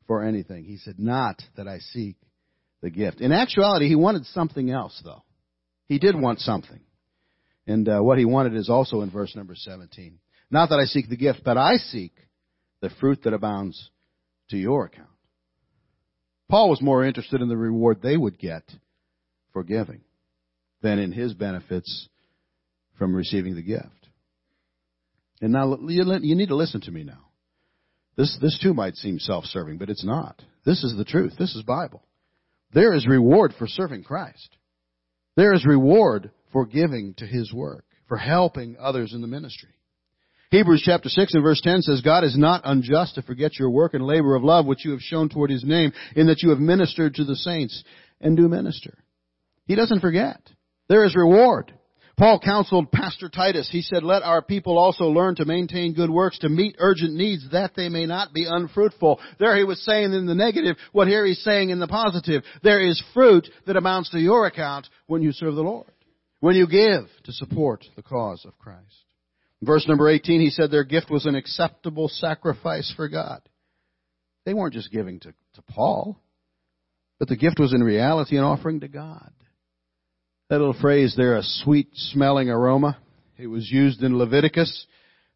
for 0.07 0.23
anything. 0.23 0.63
He 0.63 0.77
said, 0.77 0.97
not 0.99 1.41
that 1.57 1.67
I 1.67 1.79
seek 1.79 2.15
the 2.81 2.89
gift. 2.89 3.19
In 3.19 3.33
actuality, 3.33 3.89
he 3.89 3.95
wanted 3.95 4.25
something 4.27 4.71
else 4.71 5.01
though. 5.03 5.21
He 5.87 5.99
did 5.99 6.15
want 6.15 6.39
something. 6.39 6.79
And 7.67 7.89
uh, 7.89 7.99
what 7.99 8.19
he 8.19 8.23
wanted 8.23 8.55
is 8.55 8.69
also 8.69 9.01
in 9.01 9.11
verse 9.11 9.35
number 9.35 9.53
17. 9.53 10.17
Not 10.49 10.69
that 10.69 10.79
I 10.79 10.85
seek 10.85 11.09
the 11.09 11.17
gift, 11.17 11.41
but 11.43 11.57
I 11.57 11.75
seek 11.75 12.13
the 12.79 12.89
fruit 13.01 13.19
that 13.25 13.33
abounds 13.33 13.89
to 14.51 14.57
your 14.57 14.85
account. 14.85 15.09
Paul 16.47 16.69
was 16.69 16.81
more 16.81 17.03
interested 17.03 17.41
in 17.41 17.49
the 17.49 17.57
reward 17.57 18.01
they 18.01 18.15
would 18.15 18.39
get 18.39 18.63
for 19.51 19.65
giving 19.65 19.99
than 20.81 20.99
in 20.99 21.11
his 21.11 21.33
benefits 21.33 22.07
from 22.97 23.13
receiving 23.13 23.55
the 23.55 23.61
gift. 23.61 23.98
And 25.41 25.53
now 25.53 25.77
you 25.87 26.35
need 26.35 26.49
to 26.49 26.55
listen 26.55 26.81
to 26.81 26.91
me 26.91 27.03
now. 27.03 27.29
This, 28.17 28.37
this 28.41 28.59
too 28.61 28.73
might 28.73 28.95
seem 28.95 29.19
self-serving, 29.19 29.77
but 29.77 29.89
it's 29.89 30.03
not. 30.03 30.41
This 30.65 30.83
is 30.83 30.95
the 30.97 31.05
truth. 31.05 31.33
This 31.39 31.55
is 31.55 31.63
Bible. 31.63 32.03
There 32.73 32.93
is 32.93 33.07
reward 33.07 33.53
for 33.57 33.67
serving 33.67 34.03
Christ. 34.03 34.57
There 35.37 35.53
is 35.53 35.65
reward 35.65 36.31
for 36.51 36.65
giving 36.65 37.13
to 37.17 37.25
His 37.25 37.53
work, 37.53 37.85
for 38.07 38.17
helping 38.17 38.75
others 38.77 39.13
in 39.13 39.21
the 39.21 39.27
ministry. 39.27 39.69
Hebrews 40.51 40.81
chapter 40.83 41.09
6 41.09 41.35
and 41.35 41.43
verse 41.43 41.61
10 41.61 41.83
says, 41.83 42.01
God 42.01 42.23
is 42.23 42.37
not 42.37 42.63
unjust 42.65 43.15
to 43.15 43.21
forget 43.21 43.57
your 43.57 43.69
work 43.69 43.93
and 43.93 44.03
labor 44.03 44.35
of 44.35 44.43
love 44.43 44.65
which 44.65 44.83
you 44.83 44.91
have 44.91 44.99
shown 44.99 45.29
toward 45.29 45.51
His 45.51 45.63
name 45.63 45.93
in 46.15 46.27
that 46.27 46.41
you 46.41 46.49
have 46.49 46.59
ministered 46.59 47.15
to 47.15 47.23
the 47.23 47.35
saints 47.35 47.83
and 48.19 48.35
do 48.35 48.49
minister. 48.49 48.97
He 49.65 49.75
doesn't 49.75 50.01
forget. 50.01 50.41
There 50.87 51.05
is 51.05 51.15
reward. 51.15 51.71
Paul 52.19 52.37
counseled 52.43 52.91
Pastor 52.91 53.29
Titus. 53.29 53.69
He 53.71 53.81
said, 53.81 54.03
let 54.03 54.23
our 54.23 54.41
people 54.41 54.77
also 54.77 55.05
learn 55.05 55.35
to 55.35 55.45
maintain 55.45 55.93
good 55.93 56.09
works, 56.09 56.37
to 56.39 56.49
meet 56.49 56.75
urgent 56.77 57.13
needs, 57.13 57.49
that 57.53 57.71
they 57.77 57.87
may 57.87 58.05
not 58.05 58.33
be 58.33 58.45
unfruitful. 58.45 59.21
There 59.39 59.55
he 59.55 59.63
was 59.63 59.81
saying 59.85 60.11
in 60.11 60.25
the 60.25 60.35
negative, 60.35 60.75
what 60.91 61.07
here 61.07 61.25
he's 61.25 61.41
saying 61.45 61.69
in 61.69 61.79
the 61.79 61.87
positive. 61.87 62.43
There 62.61 62.85
is 62.85 63.01
fruit 63.13 63.47
that 63.65 63.77
amounts 63.77 64.09
to 64.09 64.19
your 64.19 64.47
account 64.47 64.87
when 65.07 65.21
you 65.21 65.31
serve 65.31 65.55
the 65.55 65.61
Lord. 65.61 65.89
When 66.41 66.57
you 66.57 66.67
give 66.67 67.05
to 67.23 67.31
support 67.31 67.85
the 67.95 68.03
cause 68.03 68.43
of 68.45 68.59
Christ. 68.59 68.83
In 69.61 69.67
verse 69.67 69.87
number 69.87 70.09
18, 70.09 70.41
he 70.41 70.49
said 70.49 70.71
their 70.71 70.83
gift 70.83 71.09
was 71.09 71.25
an 71.25 71.35
acceptable 71.35 72.09
sacrifice 72.09 72.93
for 72.97 73.07
God. 73.07 73.41
They 74.45 74.53
weren't 74.53 74.73
just 74.73 74.91
giving 74.91 75.21
to, 75.21 75.31
to 75.53 75.61
Paul, 75.69 76.19
but 77.17 77.29
the 77.29 77.37
gift 77.37 77.59
was 77.61 77.73
in 77.73 77.81
reality 77.81 78.35
an 78.35 78.43
offering 78.43 78.81
to 78.81 78.89
God. 78.89 79.31
That 80.49 80.57
little 80.57 80.73
phrase 80.73 81.13
there, 81.15 81.37
a 81.37 81.43
sweet 81.43 81.89
smelling 81.93 82.49
aroma. 82.49 82.97
It 83.37 83.45
was 83.45 83.69
used 83.69 84.01
in 84.01 84.17
Leviticus 84.17 84.87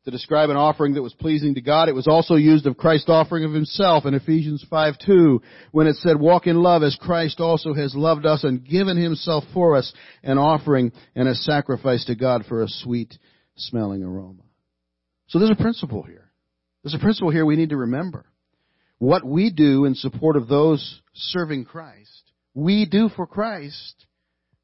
to 0.05 0.11
describe 0.11 0.49
an 0.49 0.57
offering 0.57 0.95
that 0.95 1.03
was 1.03 1.13
pleasing 1.13 1.53
to 1.53 1.61
God. 1.61 1.87
It 1.87 1.93
was 1.93 2.07
also 2.07 2.33
used 2.33 2.65
of 2.65 2.77
Christ's 2.77 3.09
offering 3.09 3.45
of 3.45 3.53
himself 3.53 4.07
in 4.07 4.15
Ephesians 4.15 4.65
5 4.67 4.95
2, 5.05 5.41
when 5.71 5.85
it 5.85 5.97
said, 5.97 6.19
walk 6.19 6.47
in 6.47 6.63
love 6.63 6.81
as 6.81 6.97
Christ 6.99 7.39
also 7.39 7.75
has 7.75 7.93
loved 7.93 8.25
us 8.25 8.43
and 8.43 8.67
given 8.67 8.97
himself 8.97 9.43
for 9.53 9.75
us, 9.75 9.93
an 10.23 10.39
offering 10.39 10.91
and 11.15 11.27
a 11.27 11.35
sacrifice 11.35 12.03
to 12.05 12.15
God 12.15 12.45
for 12.49 12.63
a 12.63 12.67
sweet 12.67 13.15
smelling 13.55 14.03
aroma. 14.03 14.41
So 15.27 15.37
there's 15.37 15.51
a 15.51 15.61
principle 15.61 16.01
here. 16.01 16.31
There's 16.83 16.95
a 16.95 16.99
principle 16.99 17.29
here 17.29 17.45
we 17.45 17.55
need 17.55 17.69
to 17.69 17.77
remember. 17.77 18.25
What 18.97 19.23
we 19.23 19.51
do 19.51 19.85
in 19.85 19.93
support 19.93 20.37
of 20.37 20.47
those 20.47 21.01
serving 21.13 21.65
Christ, 21.65 22.31
we 22.55 22.87
do 22.87 23.09
for 23.09 23.27
Christ 23.27 24.07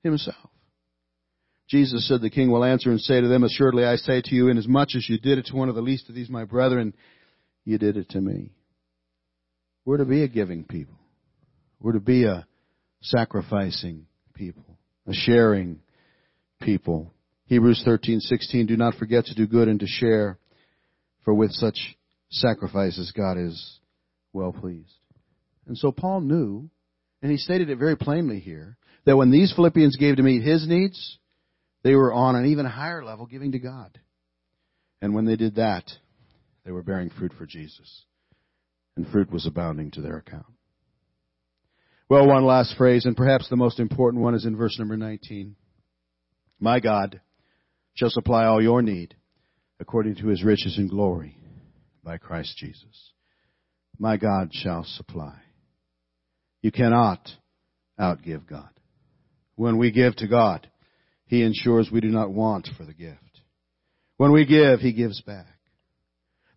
himself. 0.03 0.49
Jesus 1.69 2.07
said, 2.07 2.21
The 2.21 2.29
king 2.29 2.51
will 2.51 2.63
answer 2.63 2.89
and 2.89 2.99
say 2.99 3.21
to 3.21 3.27
them, 3.27 3.43
Assuredly 3.43 3.85
I 3.85 3.95
say 3.95 4.21
to 4.21 4.35
you, 4.35 4.49
inasmuch 4.49 4.89
as 4.95 5.07
you 5.07 5.19
did 5.19 5.37
it 5.37 5.45
to 5.47 5.55
one 5.55 5.69
of 5.69 5.75
the 5.75 5.81
least 5.81 6.09
of 6.09 6.15
these 6.15 6.29
my 6.29 6.45
brethren, 6.45 6.95
you 7.63 7.77
did 7.77 7.95
it 7.95 8.09
to 8.09 8.21
me. 8.21 8.51
We're 9.85 9.97
to 9.97 10.05
be 10.05 10.23
a 10.23 10.27
giving 10.27 10.63
people. 10.63 10.97
We're 11.79 11.93
to 11.93 11.99
be 11.99 12.25
a 12.25 12.45
sacrificing 13.01 14.07
people, 14.33 14.77
a 15.07 15.13
sharing 15.13 15.79
people. 16.61 17.13
Hebrews 17.45 17.83
13:16 17.85 18.67
Do 18.67 18.77
not 18.77 18.95
forget 18.95 19.25
to 19.25 19.35
do 19.35 19.47
good 19.47 19.67
and 19.67 19.79
to 19.79 19.87
share, 19.87 20.39
for 21.23 21.33
with 21.33 21.51
such 21.51 21.97
sacrifices 22.29 23.11
God 23.11 23.37
is 23.37 23.79
well 24.33 24.51
pleased. 24.51 24.93
And 25.67 25.77
so 25.77 25.91
Paul 25.91 26.21
knew, 26.21 26.69
and 27.21 27.31
he 27.31 27.37
stated 27.37 27.69
it 27.69 27.77
very 27.77 27.95
plainly 27.95 28.39
here, 28.39 28.77
that 29.09 29.17
when 29.17 29.31
these 29.31 29.51
Philippians 29.55 29.95
gave 29.95 30.17
to 30.17 30.21
meet 30.21 30.43
his 30.43 30.67
needs, 30.67 31.17
they 31.81 31.95
were 31.95 32.13
on 32.13 32.35
an 32.35 32.45
even 32.45 32.67
higher 32.67 33.03
level 33.03 33.25
giving 33.25 33.53
to 33.53 33.57
God. 33.57 33.97
And 35.01 35.15
when 35.15 35.25
they 35.25 35.35
did 35.35 35.55
that, 35.55 35.89
they 36.63 36.71
were 36.71 36.83
bearing 36.83 37.09
fruit 37.09 37.31
for 37.35 37.47
Jesus. 37.47 38.05
And 38.95 39.07
fruit 39.07 39.31
was 39.31 39.47
abounding 39.47 39.89
to 39.93 40.01
their 40.01 40.17
account. 40.17 40.45
Well, 42.07 42.27
one 42.27 42.45
last 42.45 42.77
phrase, 42.77 43.05
and 43.05 43.17
perhaps 43.17 43.49
the 43.49 43.55
most 43.55 43.79
important 43.79 44.21
one 44.21 44.35
is 44.35 44.45
in 44.45 44.55
verse 44.55 44.77
number 44.77 44.95
19. 44.95 45.55
My 46.59 46.79
God 46.79 47.19
shall 47.95 48.11
supply 48.11 48.45
all 48.45 48.61
your 48.61 48.83
need 48.83 49.15
according 49.79 50.17
to 50.17 50.27
his 50.27 50.43
riches 50.43 50.77
and 50.77 50.87
glory 50.87 51.35
by 52.03 52.19
Christ 52.19 52.55
Jesus. 52.57 53.13
My 53.97 54.17
God 54.17 54.49
shall 54.53 54.83
supply. 54.83 55.33
You 56.61 56.71
cannot 56.71 57.27
outgive 57.99 58.45
God. 58.47 58.69
When 59.59 59.77
we 59.77 59.91
give 59.91 60.15
to 60.15 60.27
God, 60.29 60.69
He 61.25 61.43
ensures 61.43 61.91
we 61.91 61.99
do 61.99 62.07
not 62.07 62.31
want 62.31 62.69
for 62.77 62.85
the 62.85 62.93
gift. 62.93 63.41
When 64.15 64.31
we 64.31 64.45
give, 64.45 64.79
He 64.79 64.93
gives 64.93 65.19
back. 65.19 65.47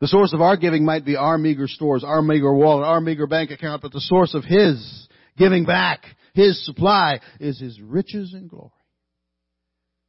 The 0.00 0.06
source 0.06 0.32
of 0.32 0.40
our 0.40 0.56
giving 0.56 0.84
might 0.84 1.04
be 1.04 1.16
our 1.16 1.36
meager 1.36 1.66
stores, 1.66 2.04
our 2.04 2.22
meager 2.22 2.54
wallet, 2.54 2.86
our 2.86 3.00
meager 3.00 3.26
bank 3.26 3.50
account, 3.50 3.82
but 3.82 3.90
the 3.90 4.00
source 4.00 4.34
of 4.34 4.44
His 4.44 5.08
giving 5.36 5.64
back, 5.64 6.04
His 6.32 6.64
supply, 6.64 7.18
is 7.40 7.58
His 7.58 7.80
riches 7.80 8.34
and 8.34 8.48
glory. 8.48 8.70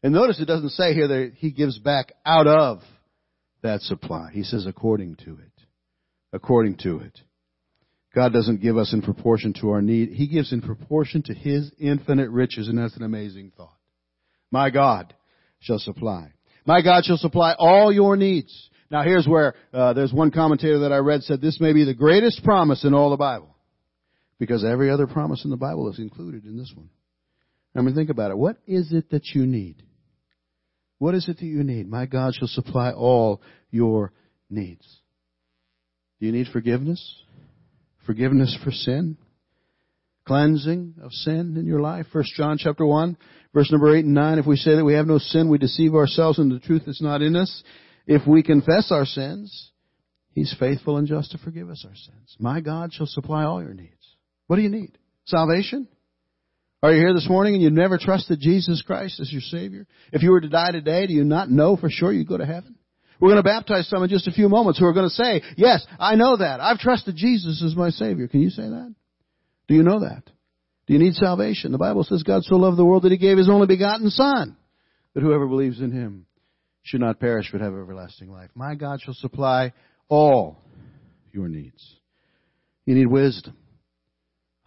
And 0.03 0.13
notice 0.13 0.39
it 0.39 0.45
doesn't 0.45 0.69
say 0.69 0.93
here 0.93 1.07
that 1.07 1.31
He 1.37 1.49
gives 1.49 1.79
back 1.79 2.13
out 2.23 2.45
of 2.45 2.83
that 3.63 3.81
supply. 3.81 4.29
He 4.31 4.43
says 4.43 4.67
according 4.67 5.15
to 5.25 5.31
it. 5.31 5.65
According 6.31 6.77
to 6.83 6.99
it. 6.99 7.19
God 8.13 8.31
doesn't 8.31 8.61
give 8.61 8.77
us 8.77 8.93
in 8.93 9.01
proportion 9.01 9.53
to 9.61 9.71
our 9.71 9.81
need. 9.81 10.09
He 10.09 10.27
gives 10.27 10.53
in 10.53 10.61
proportion 10.61 11.23
to 11.23 11.33
His 11.33 11.71
infinite 11.79 12.29
riches, 12.29 12.67
and 12.67 12.77
that's 12.77 12.95
an 12.95 13.03
amazing 13.03 13.51
thought. 13.57 13.75
My 14.51 14.69
God 14.69 15.13
shall 15.59 15.79
supply. 15.79 16.31
My 16.65 16.81
God 16.81 17.05
shall 17.05 17.17
supply 17.17 17.55
all 17.57 17.91
your 17.91 18.15
needs. 18.15 18.69
Now 18.91 19.01
here's 19.01 19.27
where, 19.27 19.55
uh, 19.73 19.93
there's 19.93 20.13
one 20.13 20.29
commentator 20.29 20.79
that 20.79 20.93
I 20.93 20.97
read 20.97 21.23
said 21.23 21.41
this 21.41 21.59
may 21.59 21.73
be 21.73 21.83
the 21.83 21.95
greatest 21.95 22.43
promise 22.43 22.83
in 22.85 22.93
all 22.93 23.09
the 23.09 23.17
Bible. 23.17 23.55
Because 24.37 24.63
every 24.63 24.91
other 24.91 25.07
promise 25.07 25.43
in 25.43 25.49
the 25.49 25.57
Bible 25.57 25.89
is 25.89 25.99
included 25.99 26.45
in 26.45 26.57
this 26.57 26.71
one. 26.75 26.89
I 27.75 27.81
mean, 27.81 27.95
think 27.95 28.11
about 28.11 28.29
it. 28.29 28.37
What 28.37 28.57
is 28.67 28.93
it 28.93 29.09
that 29.09 29.25
you 29.33 29.47
need? 29.47 29.81
What 30.99 31.15
is 31.15 31.27
it 31.27 31.37
that 31.39 31.45
you 31.45 31.63
need? 31.63 31.89
My 31.89 32.05
God 32.05 32.35
shall 32.35 32.47
supply 32.47 32.91
all 32.91 33.41
your 33.71 34.13
needs. 34.49 34.85
Do 36.19 36.27
you 36.27 36.31
need 36.31 36.47
forgiveness? 36.53 37.22
Forgiveness 38.05 38.57
for 38.63 38.71
sin, 38.71 39.17
cleansing 40.25 40.95
of 41.01 41.11
sin 41.11 41.55
in 41.57 41.65
your 41.65 41.81
life. 41.81 42.07
First 42.11 42.33
John 42.35 42.57
chapter 42.57 42.85
1, 42.85 43.17
verse 43.53 43.71
number 43.71 43.95
8 43.95 44.05
and 44.05 44.13
9. 44.13 44.39
If 44.39 44.45
we 44.45 44.55
say 44.55 44.75
that 44.75 44.85
we 44.85 44.93
have 44.93 45.07
no 45.07 45.17
sin, 45.17 45.49
we 45.49 45.57
deceive 45.57 45.95
ourselves 45.95 46.39
and 46.39 46.51
the 46.51 46.59
truth 46.59 46.83
is 46.87 46.99
not 47.01 47.21
in 47.21 47.35
us. 47.35 47.63
If 48.05 48.27
we 48.27 48.43
confess 48.43 48.91
our 48.91 49.05
sins, 49.05 49.71
He's 50.31 50.55
faithful 50.59 50.97
and 50.97 51.07
just 51.07 51.31
to 51.31 51.37
forgive 51.37 51.69
us 51.69 51.85
our 51.87 51.95
sins. 51.95 52.35
My 52.39 52.59
God 52.59 52.91
shall 52.91 53.05
supply 53.05 53.43
all 53.43 53.61
your 53.61 53.75
needs 53.75 54.15
What 54.47 54.55
do 54.55 54.63
you 54.63 54.69
need? 54.69 54.97
Salvation? 55.25 55.87
Are 56.81 56.91
you 56.91 56.99
here 56.99 57.13
this 57.13 57.29
morning 57.29 57.53
and 57.53 57.63
you've 57.63 57.71
never 57.71 57.97
trusted 57.97 58.39
Jesus 58.41 58.81
Christ 58.81 59.21
as 59.21 59.31
your 59.31 59.41
Savior? 59.41 59.87
If 60.11 60.21
you 60.21 60.31
were 60.31 60.41
to 60.41 60.49
die 60.49 60.71
today, 60.71 61.07
do 61.07 61.13
you 61.13 61.23
not 61.23 61.49
know 61.49 61.77
for 61.77 61.89
sure 61.89 62.11
you'd 62.11 62.27
go 62.27 62.37
to 62.37 62.45
heaven? 62.45 62.75
We're 63.23 63.29
going 63.29 63.41
to 63.41 63.43
baptize 63.43 63.87
some 63.87 64.03
in 64.03 64.09
just 64.09 64.27
a 64.27 64.33
few 64.33 64.49
moments 64.49 64.79
who 64.79 64.85
are 64.85 64.91
going 64.91 65.07
to 65.07 65.09
say, 65.09 65.41
yes, 65.55 65.87
I 65.97 66.15
know 66.15 66.35
that. 66.35 66.59
I've 66.59 66.77
trusted 66.77 67.15
Jesus 67.15 67.63
as 67.65 67.73
my 67.73 67.89
Savior. 67.89 68.27
Can 68.27 68.41
you 68.41 68.49
say 68.49 68.63
that? 68.63 68.93
Do 69.69 69.75
you 69.75 69.81
know 69.81 70.01
that? 70.01 70.23
Do 70.87 70.93
you 70.93 70.99
need 70.99 71.13
salvation? 71.13 71.71
The 71.71 71.77
Bible 71.77 72.03
says 72.03 72.23
God 72.23 72.43
so 72.43 72.57
loved 72.57 72.75
the 72.75 72.83
world 72.83 73.03
that 73.03 73.13
He 73.13 73.17
gave 73.17 73.37
His 73.37 73.47
only 73.47 73.65
begotten 73.65 74.09
Son, 74.09 74.57
that 75.13 75.23
whoever 75.23 75.47
believes 75.47 75.79
in 75.79 75.93
Him 75.93 76.25
should 76.81 76.99
not 76.99 77.21
perish 77.21 77.47
but 77.49 77.61
have 77.61 77.71
everlasting 77.71 78.29
life. 78.29 78.49
My 78.55 78.75
God 78.75 78.99
shall 79.01 79.13
supply 79.13 79.71
all 80.09 80.57
your 81.31 81.47
needs. 81.47 81.95
You 82.85 82.95
need 82.95 83.07
wisdom, 83.07 83.55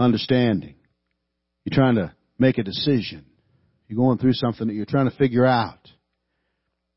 understanding. 0.01 0.77
You're 1.66 1.77
trying 1.77 1.97
to 1.97 2.14
make 2.38 2.57
a 2.57 2.62
decision. 2.62 3.27
You're 3.87 3.99
going 3.99 4.16
through 4.16 4.33
something 4.33 4.66
that 4.66 4.73
you're 4.73 4.87
trying 4.87 5.11
to 5.11 5.16
figure 5.19 5.45
out. 5.45 5.81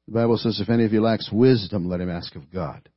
The 0.09 0.15
Bible 0.15 0.37
says, 0.37 0.59
if 0.59 0.69
any 0.69 0.85
of 0.85 0.91
you 0.91 1.01
lacks 1.01 1.29
wisdom, 1.31 1.87
let 1.87 2.01
him 2.01 2.09
ask 2.09 2.35
of 2.35 2.51
God, 2.51 2.89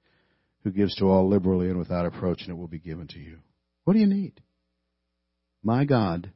who 0.64 0.70
gives 0.70 0.94
to 0.94 1.05
all 1.05 1.29
liberally 1.29 1.68
and 1.68 1.79
without 1.79 2.07
approach, 2.07 2.40
and 2.40 2.48
it 2.48 2.59
will 2.59 2.68
be 2.68 2.79
given 2.79 3.07
to 3.09 3.18
you. 3.18 3.40
What 3.85 3.92
do 3.92 3.98
you 3.98 4.07
need? 4.07 4.40
My 5.62 5.85
God 5.85 6.33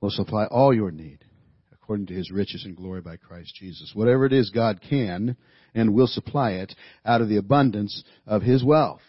will 0.00 0.08
supply 0.08 0.46
all 0.46 0.72
your 0.72 0.90
need 0.90 1.26
according 1.74 2.06
to 2.06 2.14
his 2.14 2.30
riches 2.30 2.64
and 2.64 2.74
glory 2.74 3.02
by 3.02 3.18
Christ 3.18 3.54
Jesus. 3.54 3.92
Whatever 3.94 4.24
it 4.24 4.32
is 4.32 4.48
God 4.48 4.80
can 4.80 5.36
and 5.74 5.92
will 5.92 6.06
supply 6.06 6.52
it 6.52 6.74
out 7.04 7.20
of 7.20 7.28
the 7.28 7.36
abundance 7.36 8.02
of 8.26 8.40
his 8.40 8.64
wealth, 8.64 9.02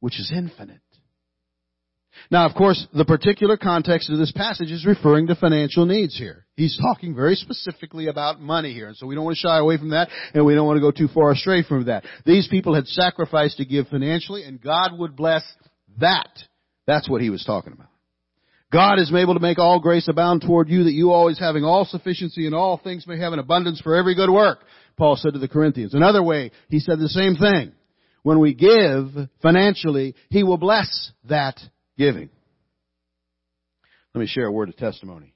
which 0.00 0.18
is 0.18 0.32
infinite. 0.34 0.80
Now, 2.30 2.46
of 2.46 2.54
course, 2.54 2.86
the 2.92 3.04
particular 3.04 3.56
context 3.56 4.10
of 4.10 4.18
this 4.18 4.32
passage 4.32 4.70
is 4.70 4.86
referring 4.86 5.28
to 5.28 5.34
financial 5.34 5.86
needs 5.86 6.16
here. 6.16 6.44
He's 6.56 6.78
talking 6.78 7.14
very 7.14 7.34
specifically 7.34 8.08
about 8.08 8.40
money 8.40 8.72
here, 8.72 8.88
and 8.88 8.96
so 8.96 9.06
we 9.06 9.14
don't 9.14 9.24
want 9.24 9.36
to 9.36 9.40
shy 9.40 9.58
away 9.58 9.78
from 9.78 9.90
that, 9.90 10.08
and 10.34 10.44
we 10.44 10.54
don't 10.54 10.66
want 10.66 10.76
to 10.76 10.80
go 10.80 10.90
too 10.90 11.08
far 11.12 11.30
astray 11.30 11.62
from 11.62 11.86
that. 11.86 12.04
These 12.26 12.48
people 12.48 12.74
had 12.74 12.86
sacrificed 12.86 13.58
to 13.58 13.64
give 13.64 13.88
financially, 13.88 14.44
and 14.44 14.60
God 14.60 14.90
would 14.98 15.16
bless 15.16 15.42
that. 15.98 16.28
That's 16.86 17.08
what 17.08 17.22
he 17.22 17.30
was 17.30 17.44
talking 17.44 17.72
about. 17.72 17.88
God 18.70 18.98
is 18.98 19.12
able 19.14 19.34
to 19.34 19.40
make 19.40 19.58
all 19.58 19.80
grace 19.80 20.08
abound 20.08 20.42
toward 20.42 20.68
you, 20.68 20.84
that 20.84 20.92
you 20.92 21.10
always 21.10 21.38
having 21.38 21.64
all 21.64 21.86
sufficiency 21.86 22.46
in 22.46 22.52
all 22.52 22.76
things 22.76 23.06
may 23.06 23.18
have 23.18 23.32
an 23.32 23.38
abundance 23.38 23.80
for 23.80 23.96
every 23.96 24.14
good 24.14 24.30
work, 24.30 24.58
Paul 24.98 25.16
said 25.16 25.32
to 25.32 25.38
the 25.38 25.48
Corinthians. 25.48 25.94
Another 25.94 26.22
way, 26.22 26.50
he 26.68 26.80
said 26.80 26.98
the 26.98 27.08
same 27.08 27.36
thing. 27.36 27.72
When 28.22 28.40
we 28.40 28.52
give 28.52 29.28
financially, 29.40 30.14
he 30.28 30.42
will 30.42 30.58
bless 30.58 31.12
that 31.28 31.58
giving. 31.98 32.30
Let 34.14 34.20
me 34.20 34.26
share 34.26 34.46
a 34.46 34.52
word 34.52 34.70
of 34.70 34.76
testimony 34.76 35.34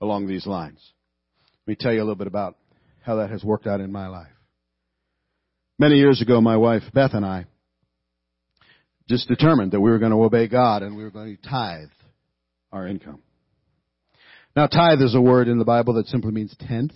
along 0.00 0.26
these 0.26 0.46
lines. 0.46 0.80
Let 1.66 1.72
me 1.72 1.76
tell 1.78 1.92
you 1.92 1.98
a 1.98 2.04
little 2.04 2.14
bit 2.14 2.26
about 2.26 2.56
how 3.02 3.16
that 3.16 3.30
has 3.30 3.44
worked 3.44 3.66
out 3.66 3.80
in 3.80 3.92
my 3.92 4.08
life. 4.08 4.32
Many 5.78 5.96
years 5.96 6.22
ago, 6.22 6.40
my 6.40 6.56
wife 6.56 6.82
Beth 6.94 7.14
and 7.14 7.24
I 7.24 7.46
just 9.08 9.28
determined 9.28 9.72
that 9.72 9.80
we 9.80 9.90
were 9.90 9.98
going 9.98 10.12
to 10.12 10.22
obey 10.22 10.46
God 10.46 10.82
and 10.82 10.96
we 10.96 11.02
were 11.02 11.10
going 11.10 11.36
to 11.36 11.48
tithe 11.48 11.88
our 12.72 12.86
income. 12.86 13.22
Now, 14.54 14.66
tithe 14.66 15.00
is 15.00 15.14
a 15.14 15.20
word 15.20 15.48
in 15.48 15.58
the 15.58 15.64
Bible 15.64 15.94
that 15.94 16.06
simply 16.06 16.32
means 16.32 16.54
tenth. 16.58 16.92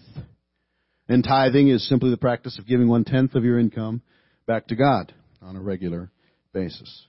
And 1.08 1.22
tithing 1.22 1.68
is 1.68 1.88
simply 1.88 2.10
the 2.10 2.16
practice 2.16 2.58
of 2.58 2.66
giving 2.66 2.88
one 2.88 3.04
tenth 3.04 3.34
of 3.34 3.44
your 3.44 3.58
income 3.58 4.02
back 4.46 4.68
to 4.68 4.76
God 4.76 5.12
on 5.42 5.56
a 5.56 5.60
regular 5.60 6.10
basis. 6.52 7.06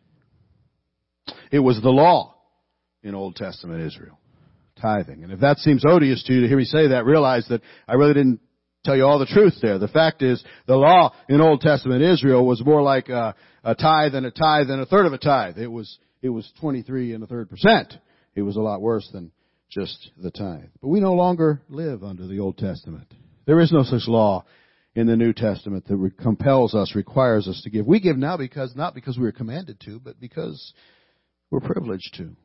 It 1.51 1.59
was 1.59 1.81
the 1.81 1.89
law 1.89 2.35
in 3.03 3.15
Old 3.15 3.35
Testament 3.35 3.81
Israel. 3.81 4.19
Tithing. 4.81 5.23
And 5.23 5.31
if 5.31 5.39
that 5.39 5.57
seems 5.59 5.85
odious 5.87 6.23
to 6.23 6.33
you 6.33 6.41
to 6.41 6.47
hear 6.47 6.57
me 6.57 6.65
say 6.65 6.89
that, 6.89 7.05
realize 7.05 7.47
that 7.49 7.61
I 7.87 7.93
really 7.93 8.13
didn't 8.13 8.41
tell 8.83 8.95
you 8.95 9.05
all 9.05 9.19
the 9.19 9.25
truth 9.25 9.55
there. 9.61 9.79
The 9.79 9.87
fact 9.87 10.21
is, 10.21 10.43
the 10.67 10.75
law 10.75 11.13
in 11.29 11.39
Old 11.39 11.61
Testament 11.61 12.01
Israel 12.01 12.45
was 12.45 12.63
more 12.63 12.81
like 12.81 13.07
a, 13.09 13.35
a 13.63 13.73
tithe 13.73 14.15
and 14.15 14.25
a 14.25 14.31
tithe 14.31 14.69
and 14.69 14.81
a 14.81 14.85
third 14.85 15.05
of 15.05 15.13
a 15.13 15.17
tithe. 15.17 15.57
It 15.57 15.67
was, 15.67 15.97
it 16.21 16.29
was 16.29 16.51
23 16.59 17.13
and 17.13 17.23
a 17.23 17.27
third 17.27 17.49
percent. 17.49 17.93
It 18.35 18.41
was 18.41 18.57
a 18.57 18.61
lot 18.61 18.81
worse 18.81 19.09
than 19.13 19.31
just 19.71 20.11
the 20.17 20.31
tithe. 20.31 20.69
But 20.81 20.89
we 20.89 20.99
no 20.99 21.13
longer 21.13 21.61
live 21.69 22.03
under 22.03 22.27
the 22.27 22.39
Old 22.39 22.57
Testament. 22.57 23.13
There 23.45 23.59
is 23.59 23.71
no 23.71 23.83
such 23.83 24.07
law 24.07 24.45
in 24.95 25.07
the 25.07 25.15
New 25.15 25.33
Testament 25.33 25.87
that 25.87 26.11
compels 26.21 26.73
us, 26.73 26.95
requires 26.95 27.47
us 27.47 27.61
to 27.63 27.69
give. 27.69 27.85
We 27.85 27.99
give 27.99 28.17
now 28.17 28.37
because, 28.37 28.75
not 28.75 28.93
because 28.93 29.17
we 29.17 29.27
are 29.27 29.33
commanded 29.33 29.79
to, 29.81 29.99
but 29.99 30.19
because 30.19 30.73
we're 31.51 31.59
privileged 31.59 32.15
to. 32.17 32.35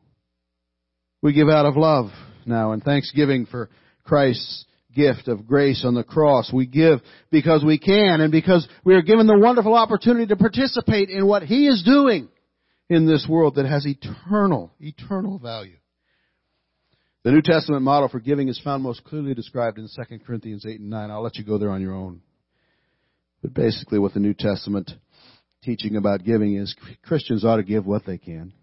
We 1.22 1.32
give 1.32 1.48
out 1.48 1.66
of 1.66 1.76
love 1.76 2.10
now 2.46 2.72
and 2.72 2.82
thanksgiving 2.82 3.46
for 3.46 3.68
Christ's 4.04 4.64
gift 4.94 5.28
of 5.28 5.46
grace 5.46 5.84
on 5.84 5.94
the 5.94 6.04
cross. 6.04 6.50
We 6.52 6.66
give 6.66 7.00
because 7.30 7.64
we 7.64 7.78
can 7.78 8.20
and 8.20 8.32
because 8.32 8.66
we 8.84 8.94
are 8.94 9.02
given 9.02 9.26
the 9.26 9.38
wonderful 9.38 9.74
opportunity 9.74 10.26
to 10.26 10.36
participate 10.36 11.10
in 11.10 11.26
what 11.26 11.42
He 11.42 11.66
is 11.66 11.82
doing 11.84 12.28
in 12.88 13.06
this 13.06 13.26
world 13.28 13.54
that 13.54 13.66
has 13.66 13.86
eternal, 13.86 14.72
eternal 14.80 15.38
value. 15.38 15.76
The 17.22 17.32
New 17.32 17.42
Testament 17.42 17.82
model 17.82 18.08
for 18.08 18.18
giving 18.18 18.48
is 18.48 18.60
found 18.64 18.82
most 18.82 19.04
clearly 19.04 19.34
described 19.34 19.78
in 19.78 19.86
2 19.86 20.18
Corinthians 20.26 20.64
8 20.66 20.80
and 20.80 20.90
9. 20.90 21.10
I'll 21.10 21.22
let 21.22 21.36
you 21.36 21.44
go 21.44 21.58
there 21.58 21.70
on 21.70 21.82
your 21.82 21.94
own. 21.94 22.22
But 23.42 23.54
basically 23.54 23.98
what 23.98 24.14
the 24.14 24.20
New 24.20 24.34
Testament 24.34 24.90
teaching 25.62 25.96
about 25.96 26.24
giving 26.24 26.56
is 26.56 26.74
Christians 27.02 27.44
ought 27.44 27.56
to 27.56 27.62
give 27.62 27.86
what 27.86 28.06
they 28.06 28.18
can. 28.18 28.54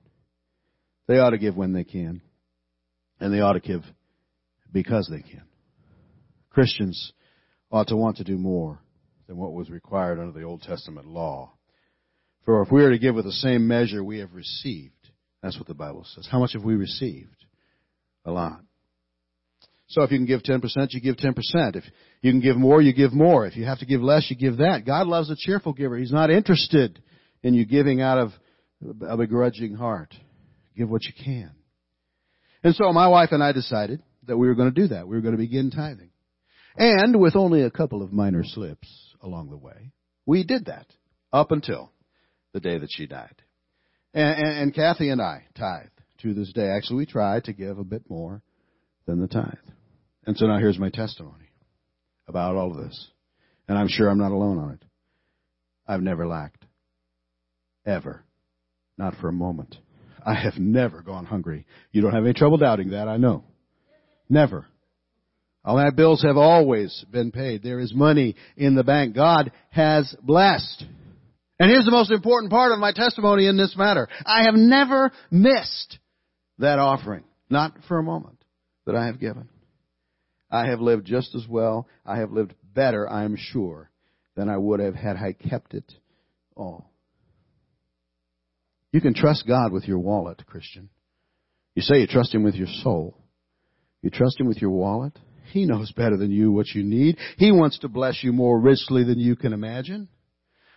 They 1.07 1.19
ought 1.19 1.31
to 1.31 1.37
give 1.37 1.55
when 1.55 1.73
they 1.73 1.83
can. 1.83 2.21
And 3.19 3.33
they 3.33 3.39
ought 3.39 3.53
to 3.53 3.59
give 3.59 3.83
because 4.71 5.09
they 5.09 5.21
can. 5.21 5.43
Christians 6.49 7.13
ought 7.71 7.87
to 7.87 7.95
want 7.95 8.17
to 8.17 8.23
do 8.23 8.37
more 8.37 8.79
than 9.27 9.37
what 9.37 9.53
was 9.53 9.69
required 9.69 10.19
under 10.19 10.37
the 10.37 10.45
Old 10.45 10.61
Testament 10.61 11.07
law. 11.07 11.53
For 12.45 12.61
if 12.61 12.71
we 12.71 12.83
are 12.83 12.91
to 12.91 12.99
give 12.99 13.15
with 13.15 13.25
the 13.25 13.31
same 13.31 13.67
measure 13.67 14.03
we 14.03 14.19
have 14.19 14.33
received, 14.33 14.93
that's 15.41 15.57
what 15.57 15.67
the 15.67 15.73
Bible 15.73 16.05
says. 16.15 16.27
How 16.31 16.39
much 16.39 16.53
have 16.53 16.63
we 16.63 16.75
received? 16.75 17.37
a 18.27 18.31
lot. 18.31 18.59
So 19.87 20.03
if 20.03 20.11
you 20.11 20.17
can 20.17 20.27
give 20.27 20.43
10%, 20.43 20.61
you 20.89 21.01
give 21.01 21.15
10%. 21.15 21.33
If 21.75 21.85
you 22.21 22.31
can 22.31 22.41
give 22.41 22.57
more, 22.57 22.81
you 22.81 22.93
give 22.93 23.13
more. 23.13 23.47
If 23.47 23.55
you 23.55 23.65
have 23.65 23.79
to 23.79 23.85
give 23.85 24.01
less, 24.01 24.27
you 24.29 24.35
give 24.35 24.57
that. 24.57 24.85
God 24.85 25.07
loves 25.07 25.29
a 25.29 25.35
cheerful 25.37 25.71
giver. 25.71 25.97
He's 25.97 26.11
not 26.11 26.29
interested 26.29 27.01
in 27.41 27.53
you 27.53 27.65
giving 27.65 28.01
out 28.01 28.17
of 28.17 28.31
a 29.07 29.15
begrudging 29.15 29.75
heart. 29.75 30.13
Give 30.77 30.89
what 30.89 31.05
you 31.05 31.13
can. 31.13 31.51
And 32.63 32.75
so 32.75 32.91
my 32.93 33.07
wife 33.07 33.29
and 33.31 33.43
I 33.43 33.51
decided 33.51 34.01
that 34.27 34.37
we 34.37 34.47
were 34.47 34.55
going 34.55 34.73
to 34.73 34.81
do 34.81 34.87
that. 34.89 35.07
We 35.07 35.15
were 35.15 35.21
going 35.21 35.35
to 35.35 35.39
begin 35.39 35.71
tithing. 35.71 36.11
And 36.75 37.19
with 37.19 37.35
only 37.35 37.63
a 37.63 37.71
couple 37.71 38.03
of 38.03 38.13
minor 38.13 38.43
slips 38.43 38.87
along 39.21 39.49
the 39.49 39.57
way, 39.57 39.91
we 40.25 40.43
did 40.43 40.65
that 40.65 40.85
up 41.33 41.51
until 41.51 41.91
the 42.53 42.59
day 42.59 42.77
that 42.77 42.89
she 42.91 43.07
died. 43.07 43.41
And, 44.13 44.37
and, 44.37 44.57
and 44.59 44.75
Kathy 44.75 45.09
and 45.09 45.21
I 45.21 45.45
tithe 45.57 45.89
to 46.21 46.33
this 46.33 46.51
day. 46.53 46.67
Actually, 46.69 46.97
we 46.97 47.05
try 47.07 47.39
to 47.39 47.53
give 47.53 47.79
a 47.79 47.83
bit 47.83 48.03
more 48.09 48.41
than 49.05 49.19
the 49.19 49.27
tithe. 49.27 49.53
And 50.25 50.37
so 50.37 50.45
now 50.45 50.59
here's 50.59 50.77
my 50.77 50.89
testimony 50.89 51.49
about 52.27 52.55
all 52.55 52.71
of 52.71 52.77
this. 52.77 53.07
And 53.67 53.77
I'm 53.77 53.87
sure 53.87 54.09
I'm 54.09 54.19
not 54.19 54.31
alone 54.31 54.59
on 54.59 54.71
it. 54.71 54.83
I've 55.87 56.01
never 56.01 56.27
lacked. 56.27 56.65
Ever. 57.85 58.23
Not 58.97 59.15
for 59.15 59.29
a 59.29 59.33
moment. 59.33 59.77
I 60.27 60.33
have 60.33 60.57
never 60.57 61.01
gone 61.01 61.25
hungry. 61.25 61.65
You 61.93 62.01
don't 62.01 62.13
have 62.13 62.25
any 62.25 62.33
trouble 62.33 62.57
doubting 62.57 62.89
that, 62.89 63.07
I 63.07 63.15
know. 63.15 63.45
Never. 64.27 64.65
All 65.63 65.77
my 65.77 65.89
bills 65.89 66.21
have 66.23 66.35
always 66.35 67.05
been 67.09 67.31
paid. 67.31 67.63
There 67.63 67.79
is 67.79 67.93
money 67.95 68.35
in 68.57 68.75
the 68.75 68.83
bank. 68.83 69.15
God 69.15 69.53
has 69.69 70.13
blessed. 70.21 70.83
And 71.59 71.71
here's 71.71 71.85
the 71.85 71.91
most 71.91 72.11
important 72.11 72.51
part 72.51 72.73
of 72.73 72.79
my 72.79 72.91
testimony 72.91 73.47
in 73.47 73.55
this 73.55 73.73
matter. 73.77 74.09
I 74.25 74.43
have 74.43 74.55
never 74.55 75.13
missed 75.31 75.97
that 76.59 76.77
offering. 76.77 77.23
Not 77.49 77.77
for 77.87 77.97
a 77.97 78.03
moment 78.03 78.43
that 78.85 78.95
I 78.95 79.05
have 79.05 79.21
given. 79.21 79.47
I 80.51 80.67
have 80.67 80.81
lived 80.81 81.05
just 81.05 81.35
as 81.35 81.47
well. 81.47 81.87
I 82.05 82.17
have 82.17 82.33
lived 82.33 82.53
better, 82.73 83.09
I 83.09 83.23
am 83.23 83.37
sure, 83.37 83.89
than 84.35 84.49
I 84.49 84.57
would 84.57 84.81
have 84.81 84.95
had 84.95 85.15
I 85.15 85.31
kept 85.31 85.73
it 85.73 85.89
all. 86.53 86.91
You 88.91 89.01
can 89.01 89.13
trust 89.13 89.47
God 89.47 89.71
with 89.71 89.87
your 89.87 89.99
wallet, 89.99 90.45
Christian. 90.45 90.89
You 91.75 91.81
say 91.81 91.99
you 91.99 92.07
trust 92.07 92.33
Him 92.33 92.43
with 92.43 92.55
your 92.55 92.67
soul. 92.83 93.17
You 94.01 94.09
trust 94.09 94.39
Him 94.39 94.47
with 94.47 94.61
your 94.61 94.71
wallet. 94.71 95.17
He 95.51 95.65
knows 95.65 95.91
better 95.91 96.17
than 96.17 96.31
you 96.31 96.51
what 96.51 96.67
you 96.73 96.83
need. 96.83 97.17
He 97.37 97.51
wants 97.51 97.79
to 97.79 97.87
bless 97.87 98.23
you 98.23 98.33
more 98.33 98.59
richly 98.59 99.03
than 99.03 99.19
you 99.19 99.35
can 99.35 99.53
imagine. 99.53 100.09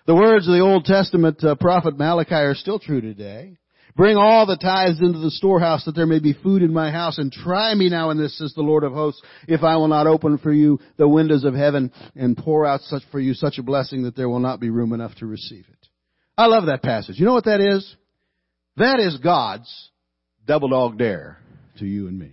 The 0.07 0.15
words 0.15 0.47
of 0.49 0.55
the 0.55 0.61
Old 0.61 0.85
Testament 0.85 1.43
uh, 1.45 1.55
prophet 1.55 1.99
Malachi 1.99 2.35
are 2.35 2.55
still 2.55 2.79
true 2.79 3.01
today. 3.01 3.59
Bring 3.97 4.17
all 4.17 4.47
the 4.47 4.57
tithes 4.57 5.01
into 5.01 5.19
the 5.19 5.31
storehouse 5.31 5.85
that 5.85 5.95
there 5.95 6.07
may 6.07 6.21
be 6.21 6.33
food 6.33 6.63
in 6.63 6.73
my 6.73 6.91
house 6.91 7.19
and 7.19 7.33
try 7.33 7.75
me 7.75 7.89
now 7.89 8.11
in 8.11 8.19
this, 8.19 8.39
says 8.39 8.53
the 8.55 8.63
Lord 8.63 8.85
of 8.85 8.93
hosts, 8.93 9.21
if 9.49 9.63
I 9.63 9.77
will 9.77 9.89
not 9.89 10.07
open 10.07 10.39
for 10.39 10.53
you 10.53 10.79
the 10.97 11.09
windows 11.09 11.45
of 11.45 11.55
heaven 11.55 11.93
and 12.15 12.37
pour 12.37 12.67
out 12.67 12.83
such 12.83 13.03
for 13.11 13.19
you 13.19 13.35
such 13.35 13.59
a 13.59 13.63
blessing 13.63 14.05
that 14.05 14.17
there 14.17 14.29
will 14.29 14.39
not 14.39 14.61
be 14.61 14.71
room 14.71 14.93
enough 14.93 15.15
to 15.17 15.27
receive 15.27 15.67
it. 15.69 15.80
I 16.41 16.47
love 16.47 16.67
that 16.67 16.83
passage. 16.83 17.19
You 17.19 17.27
know 17.27 17.35
what 17.35 17.45
that 17.45 17.61
is? 17.61 17.97
That 18.79 18.99
is 18.99 19.19
God's 19.19 19.71
double 20.47 20.71
dog 20.71 20.97
dare 20.97 21.37
to 21.79 21.85
you 21.85 22.09
and 22.09 22.19
me. 22.19 22.33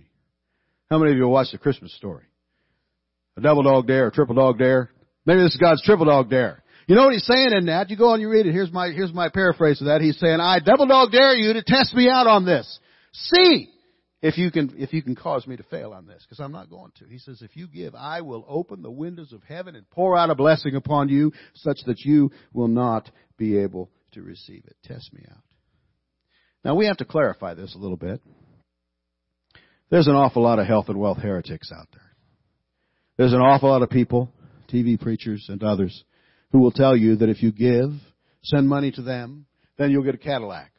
How 0.90 0.96
many 0.96 1.12
of 1.12 1.18
you 1.18 1.28
watched 1.28 1.52
the 1.52 1.58
Christmas 1.58 1.94
story? 1.94 2.24
A 3.36 3.42
double 3.42 3.64
dog 3.64 3.86
dare, 3.86 4.06
a 4.06 4.10
triple 4.10 4.34
dog 4.34 4.58
dare? 4.58 4.90
Maybe 5.26 5.42
this 5.42 5.52
is 5.52 5.60
God's 5.60 5.82
triple 5.82 6.06
dog 6.06 6.30
dare. 6.30 6.62
You 6.86 6.94
know 6.94 7.04
what 7.04 7.12
he's 7.12 7.26
saying 7.26 7.50
in 7.52 7.66
that? 7.66 7.90
You 7.90 7.98
go 7.98 8.14
and 8.14 8.22
you 8.22 8.30
read 8.30 8.46
it. 8.46 8.52
Here's 8.54 8.72
my, 8.72 8.88
here's 8.88 9.12
my 9.12 9.28
paraphrase 9.28 9.82
of 9.82 9.88
that. 9.88 10.00
He's 10.00 10.18
saying, 10.18 10.40
I 10.40 10.60
double 10.60 10.86
dog 10.86 11.12
dare 11.12 11.34
you 11.34 11.52
to 11.52 11.62
test 11.62 11.92
me 11.92 12.08
out 12.08 12.26
on 12.26 12.46
this. 12.46 12.78
See 13.12 13.68
if 14.22 14.38
you 14.38 14.50
can, 14.50 14.72
if 14.78 14.94
you 14.94 15.02
can 15.02 15.16
cause 15.16 15.46
me 15.46 15.58
to 15.58 15.62
fail 15.64 15.92
on 15.92 16.06
this, 16.06 16.24
because 16.24 16.40
I'm 16.40 16.52
not 16.52 16.70
going 16.70 16.92
to. 17.00 17.04
He 17.04 17.18
says, 17.18 17.42
if 17.42 17.54
you 17.58 17.68
give, 17.68 17.94
I 17.94 18.22
will 18.22 18.46
open 18.48 18.80
the 18.80 18.90
windows 18.90 19.34
of 19.34 19.42
heaven 19.42 19.76
and 19.76 19.88
pour 19.90 20.16
out 20.16 20.30
a 20.30 20.34
blessing 20.34 20.76
upon 20.76 21.10
you 21.10 21.30
such 21.56 21.80
that 21.84 22.00
you 22.06 22.30
will 22.54 22.68
not 22.68 23.10
be 23.36 23.58
able 23.58 23.90
to 24.12 24.22
receive 24.22 24.64
it. 24.66 24.76
Test 24.84 25.12
me 25.12 25.24
out. 25.30 25.42
Now 26.64 26.74
we 26.74 26.86
have 26.86 26.96
to 26.98 27.04
clarify 27.04 27.54
this 27.54 27.74
a 27.74 27.78
little 27.78 27.96
bit. 27.96 28.20
There's 29.90 30.06
an 30.06 30.14
awful 30.14 30.42
lot 30.42 30.58
of 30.58 30.66
health 30.66 30.88
and 30.88 30.98
wealth 30.98 31.18
heretics 31.18 31.72
out 31.72 31.88
there. 31.92 32.02
There's 33.16 33.32
an 33.32 33.40
awful 33.40 33.70
lot 33.70 33.82
of 33.82 33.90
people, 33.90 34.30
TV 34.72 35.00
preachers 35.00 35.46
and 35.48 35.62
others, 35.62 36.04
who 36.52 36.58
will 36.58 36.70
tell 36.70 36.96
you 36.96 37.16
that 37.16 37.28
if 37.28 37.42
you 37.42 37.52
give, 37.52 37.90
send 38.42 38.68
money 38.68 38.90
to 38.92 39.02
them, 39.02 39.46
then 39.76 39.90
you'll 39.90 40.04
get 40.04 40.14
a 40.14 40.18
Cadillac. 40.18 40.72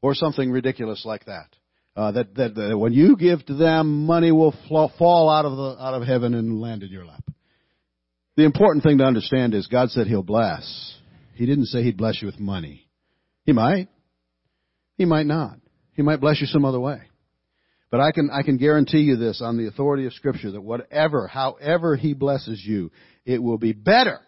Or 0.00 0.14
something 0.14 0.50
ridiculous 0.50 1.04
like 1.04 1.26
that. 1.26 1.48
Uh, 1.94 2.12
that, 2.12 2.34
that, 2.34 2.54
that 2.54 2.78
when 2.78 2.92
you 2.92 3.16
give 3.16 3.44
to 3.46 3.54
them, 3.54 4.06
money 4.06 4.32
will 4.32 4.54
fall 4.66 5.28
out 5.28 5.44
of 5.44 5.56
the, 5.56 5.82
out 5.82 5.94
of 5.94 6.06
heaven 6.06 6.34
and 6.34 6.60
land 6.60 6.82
in 6.82 6.90
your 6.90 7.04
lap. 7.04 7.22
The 8.36 8.44
important 8.44 8.82
thing 8.82 8.98
to 8.98 9.04
understand 9.04 9.54
is 9.54 9.66
God 9.66 9.90
said 9.90 10.06
He'll 10.06 10.22
bless. 10.22 10.96
He 11.42 11.46
didn't 11.46 11.66
say 11.66 11.82
He'd 11.82 11.96
bless 11.96 12.22
you 12.22 12.26
with 12.26 12.38
money. 12.38 12.86
He 13.44 13.50
might. 13.50 13.88
He 14.96 15.04
might 15.04 15.26
not. 15.26 15.58
He 15.92 16.02
might 16.02 16.20
bless 16.20 16.40
you 16.40 16.46
some 16.46 16.64
other 16.64 16.78
way. 16.78 17.02
But 17.90 17.98
I 17.98 18.12
can, 18.12 18.30
I 18.32 18.42
can 18.44 18.58
guarantee 18.58 19.00
you 19.00 19.16
this 19.16 19.42
on 19.42 19.56
the 19.56 19.66
authority 19.66 20.06
of 20.06 20.12
Scripture 20.12 20.52
that 20.52 20.60
whatever, 20.60 21.26
however 21.26 21.96
He 21.96 22.14
blesses 22.14 22.62
you, 22.64 22.92
it 23.24 23.42
will 23.42 23.58
be 23.58 23.72
better 23.72 24.20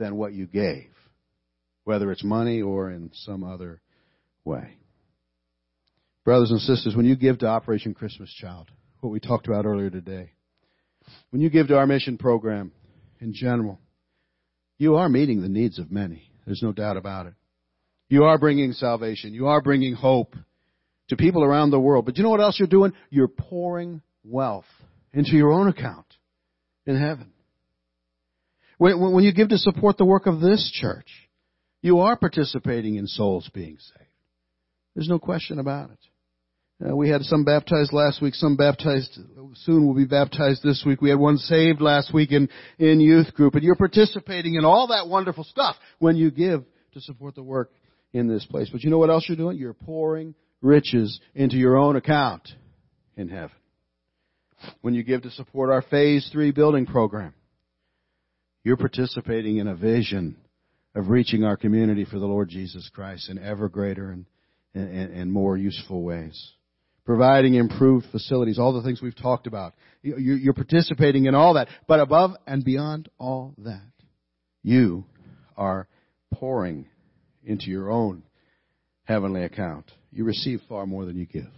than 0.00 0.16
what 0.16 0.32
you 0.32 0.48
gave. 0.48 0.88
Whether 1.84 2.10
it's 2.10 2.24
money 2.24 2.60
or 2.60 2.90
in 2.90 3.12
some 3.14 3.44
other 3.44 3.80
way. 4.44 4.78
Brothers 6.24 6.50
and 6.50 6.60
sisters, 6.60 6.96
when 6.96 7.06
you 7.06 7.14
give 7.14 7.38
to 7.38 7.46
Operation 7.46 7.94
Christmas 7.94 8.34
Child, 8.34 8.68
what 8.98 9.10
we 9.10 9.20
talked 9.20 9.46
about 9.46 9.64
earlier 9.64 9.90
today, 9.90 10.32
when 11.30 11.40
you 11.40 11.50
give 11.50 11.68
to 11.68 11.78
our 11.78 11.86
mission 11.86 12.18
program 12.18 12.72
in 13.20 13.32
general, 13.32 13.78
you 14.76 14.96
are 14.96 15.08
meeting 15.08 15.40
the 15.40 15.48
needs 15.48 15.78
of 15.78 15.92
many. 15.92 16.30
There's 16.46 16.62
no 16.62 16.72
doubt 16.72 16.96
about 16.96 17.26
it. 17.26 17.34
You 18.08 18.24
are 18.24 18.38
bringing 18.38 18.72
salvation. 18.72 19.32
You 19.32 19.46
are 19.46 19.62
bringing 19.62 19.94
hope 19.94 20.34
to 21.08 21.16
people 21.16 21.42
around 21.42 21.70
the 21.70 21.80
world. 21.80 22.04
But 22.04 22.16
you 22.16 22.22
know 22.22 22.30
what 22.30 22.40
else 22.40 22.58
you're 22.58 22.68
doing? 22.68 22.92
You're 23.10 23.28
pouring 23.28 24.02
wealth 24.24 24.66
into 25.12 25.32
your 25.32 25.52
own 25.52 25.68
account 25.68 26.06
in 26.86 27.00
heaven. 27.00 27.32
When, 28.78 29.00
when 29.12 29.24
you 29.24 29.32
give 29.32 29.50
to 29.50 29.58
support 29.58 29.96
the 29.96 30.04
work 30.04 30.26
of 30.26 30.40
this 30.40 30.70
church, 30.74 31.08
you 31.82 32.00
are 32.00 32.16
participating 32.16 32.96
in 32.96 33.06
souls 33.06 33.48
being 33.54 33.78
saved. 33.78 34.08
There's 34.94 35.08
no 35.08 35.18
question 35.18 35.58
about 35.58 35.90
it. 35.90 35.98
Uh, 36.82 36.96
we 36.96 37.08
had 37.08 37.22
some 37.22 37.44
baptized 37.44 37.92
last 37.92 38.20
week, 38.20 38.34
some 38.34 38.56
baptized 38.56 39.18
soon 39.54 39.86
will 39.86 39.94
be 39.94 40.06
baptized 40.06 40.62
this 40.62 40.82
week. 40.86 41.00
We 41.00 41.10
had 41.10 41.18
one 41.18 41.36
saved 41.36 41.80
last 41.80 42.12
week 42.12 42.32
in, 42.32 42.48
in 42.78 43.00
youth 43.00 43.32
group. 43.34 43.54
And 43.54 43.62
you're 43.62 43.76
participating 43.76 44.54
in 44.54 44.64
all 44.64 44.88
that 44.88 45.08
wonderful 45.08 45.44
stuff 45.44 45.76
when 45.98 46.16
you 46.16 46.30
give 46.30 46.64
to 46.94 47.00
support 47.00 47.34
the 47.34 47.42
work 47.42 47.70
in 48.12 48.26
this 48.26 48.44
place. 48.46 48.68
But 48.70 48.82
you 48.82 48.90
know 48.90 48.98
what 48.98 49.10
else 49.10 49.26
you're 49.28 49.36
doing? 49.36 49.58
You're 49.58 49.74
pouring 49.74 50.34
riches 50.60 51.20
into 51.34 51.56
your 51.56 51.76
own 51.76 51.96
account 51.96 52.48
in 53.16 53.28
heaven. 53.28 53.56
When 54.80 54.94
you 54.94 55.02
give 55.02 55.22
to 55.22 55.30
support 55.30 55.70
our 55.70 55.82
phase 55.82 56.28
three 56.32 56.52
building 56.52 56.86
program, 56.86 57.34
you're 58.64 58.76
participating 58.76 59.58
in 59.58 59.68
a 59.68 59.74
vision 59.74 60.36
of 60.94 61.08
reaching 61.08 61.44
our 61.44 61.56
community 61.56 62.04
for 62.04 62.18
the 62.18 62.26
Lord 62.26 62.48
Jesus 62.48 62.88
Christ 62.92 63.28
in 63.28 63.38
ever 63.38 63.68
greater 63.68 64.10
and, 64.10 64.26
and, 64.74 65.12
and 65.12 65.32
more 65.32 65.56
useful 65.56 66.02
ways 66.02 66.54
providing 67.04 67.54
improved 67.54 68.06
facilities, 68.12 68.58
all 68.58 68.72
the 68.72 68.82
things 68.82 69.02
we've 69.02 69.16
talked 69.16 69.46
about. 69.46 69.74
You're 70.02 70.54
participating 70.54 71.26
in 71.26 71.34
all 71.34 71.54
that. 71.54 71.68
But 71.86 72.00
above 72.00 72.32
and 72.46 72.64
beyond 72.64 73.08
all 73.18 73.54
that, 73.58 73.90
you 74.62 75.04
are 75.56 75.88
pouring 76.32 76.86
into 77.44 77.66
your 77.66 77.90
own 77.90 78.22
heavenly 79.04 79.44
account. 79.44 79.90
You 80.12 80.24
receive 80.24 80.60
far 80.68 80.86
more 80.86 81.04
than 81.04 81.16
you 81.16 81.26
give. 81.26 81.50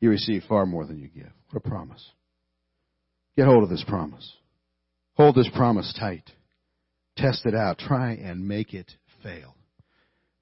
You 0.00 0.10
receive 0.10 0.44
far 0.48 0.64
more 0.66 0.86
than 0.86 0.98
you 0.98 1.08
give. 1.08 1.32
What 1.50 1.64
a 1.64 1.68
promise. 1.68 2.04
Get 3.36 3.46
hold 3.46 3.64
of 3.64 3.70
this 3.70 3.84
promise. 3.86 4.32
Hold 5.14 5.34
this 5.34 5.50
promise 5.54 5.92
tight. 5.98 6.30
Test 7.16 7.46
it 7.46 7.54
out. 7.54 7.78
Try 7.78 8.12
and 8.12 8.46
make 8.46 8.74
it 8.74 8.92
fail. 9.24 9.56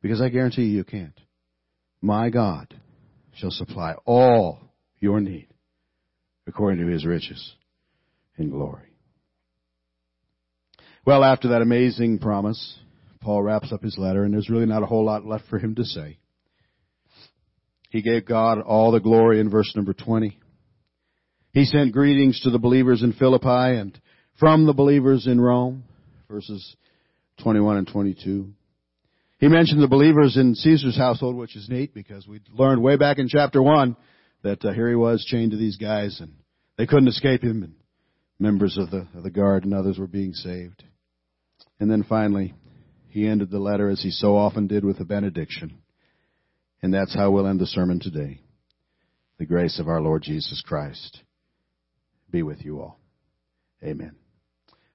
Because 0.03 0.21
I 0.21 0.29
guarantee 0.29 0.65
you, 0.65 0.79
you 0.79 0.85
can't. 0.85 1.19
My 2.03 2.29
God 2.29 2.75
shall 3.37 3.51
supply 3.51 3.95
all 4.05 4.59
your 4.99 5.21
need 5.21 5.49
according 6.47 6.85
to 6.85 6.91
his 6.91 7.05
riches 7.05 7.55
in 8.39 8.51
glory. 8.51 8.83
Well, 11.05 11.23
after 11.23 11.49
that 11.49 11.63
amazing 11.63 12.19
promise, 12.19 12.79
Paul 13.21 13.43
wraps 13.43 13.73
up 13.73 13.83
his 13.83 13.97
letter, 13.99 14.25
and 14.25 14.35
there's 14.35 14.51
really 14.51 14.67
not 14.67 14.83
a 14.83 14.87
whole 14.87 15.05
lot 15.05 15.25
left 15.25 15.47
for 15.49 15.59
him 15.59 15.75
to 15.77 15.85
say. 15.85 16.19
He 17.91 18.03
gave 18.03 18.27
God 18.27 18.61
all 18.61 18.91
the 18.91 19.01
glory 19.01 19.39
in 19.41 19.49
verse 19.49 19.73
number 19.77 19.95
20. 19.95 20.39
He 21.53 21.65
sent 21.65 21.93
greetings 21.93 22.41
to 22.41 22.51
the 22.51 22.59
believers 22.59 23.03
in 23.03 23.13
Philippi 23.13 23.49
and 23.79 23.99
from 24.39 24.67
the 24.67 24.75
believers 24.75 25.27
in 25.27 25.41
Rome, 25.41 25.85
verses 26.29 26.77
21 27.43 27.79
and 27.79 27.89
22. 27.89 28.53
He 29.39 29.49
mentioned 29.49 29.83
the 29.83 29.89
believers 29.89 30.37
in 30.37 30.55
Caesar's 30.55 30.97
household, 30.97 31.37
which 31.37 31.57
is 31.57 31.69
neat 31.69 31.93
because 31.93 32.27
we 32.27 32.41
learned 32.53 32.83
way 32.83 32.97
back 32.97 33.19
in 33.19 33.29
chapter 33.29 33.63
1 33.63 33.97
that 34.43 34.65
uh, 34.65 34.73
here 34.73 34.89
he 34.89 34.95
was 34.95 35.25
chained 35.25 35.51
to 35.51 35.57
these 35.59 35.77
guys 35.77 36.21
and 36.21 36.33
they 36.79 36.87
couldn't 36.87 37.09
escape 37.09 37.43
him 37.43 37.63
and 37.63 37.75
members 38.39 38.79
of 38.79 38.91
the, 38.91 39.07
of 39.15 39.23
the 39.23 39.31
guard 39.31 39.65
and 39.65 39.75
others 39.75 39.99
were 39.99 40.07
being 40.07 40.33
saved. 40.33 40.83
And 41.79 41.91
then 41.91 42.03
finally, 42.03 42.55
he 43.09 43.27
ended 43.27 43.51
the 43.51 43.59
letter 43.59 43.91
as 43.91 44.03
he 44.03 44.11
so 44.11 44.37
often 44.37 44.67
did 44.67 44.85
with 44.85 45.01
a 45.01 45.05
benediction. 45.05 45.79
And 46.83 46.93
that's 46.93 47.15
how 47.15 47.31
we'll 47.31 47.47
end 47.47 47.61
the 47.61 47.67
sermon 47.67 48.01
today. 48.01 48.41
The 49.39 49.47
grace 49.47 49.79
of 49.79 49.89
our 49.89 50.01
Lord 50.01 50.23
Jesus 50.23 50.63
Christ 50.65 51.21
be 52.31 52.43
with 52.43 52.65
you 52.65 52.81
all. 52.81 52.99
Amen. 53.83 54.17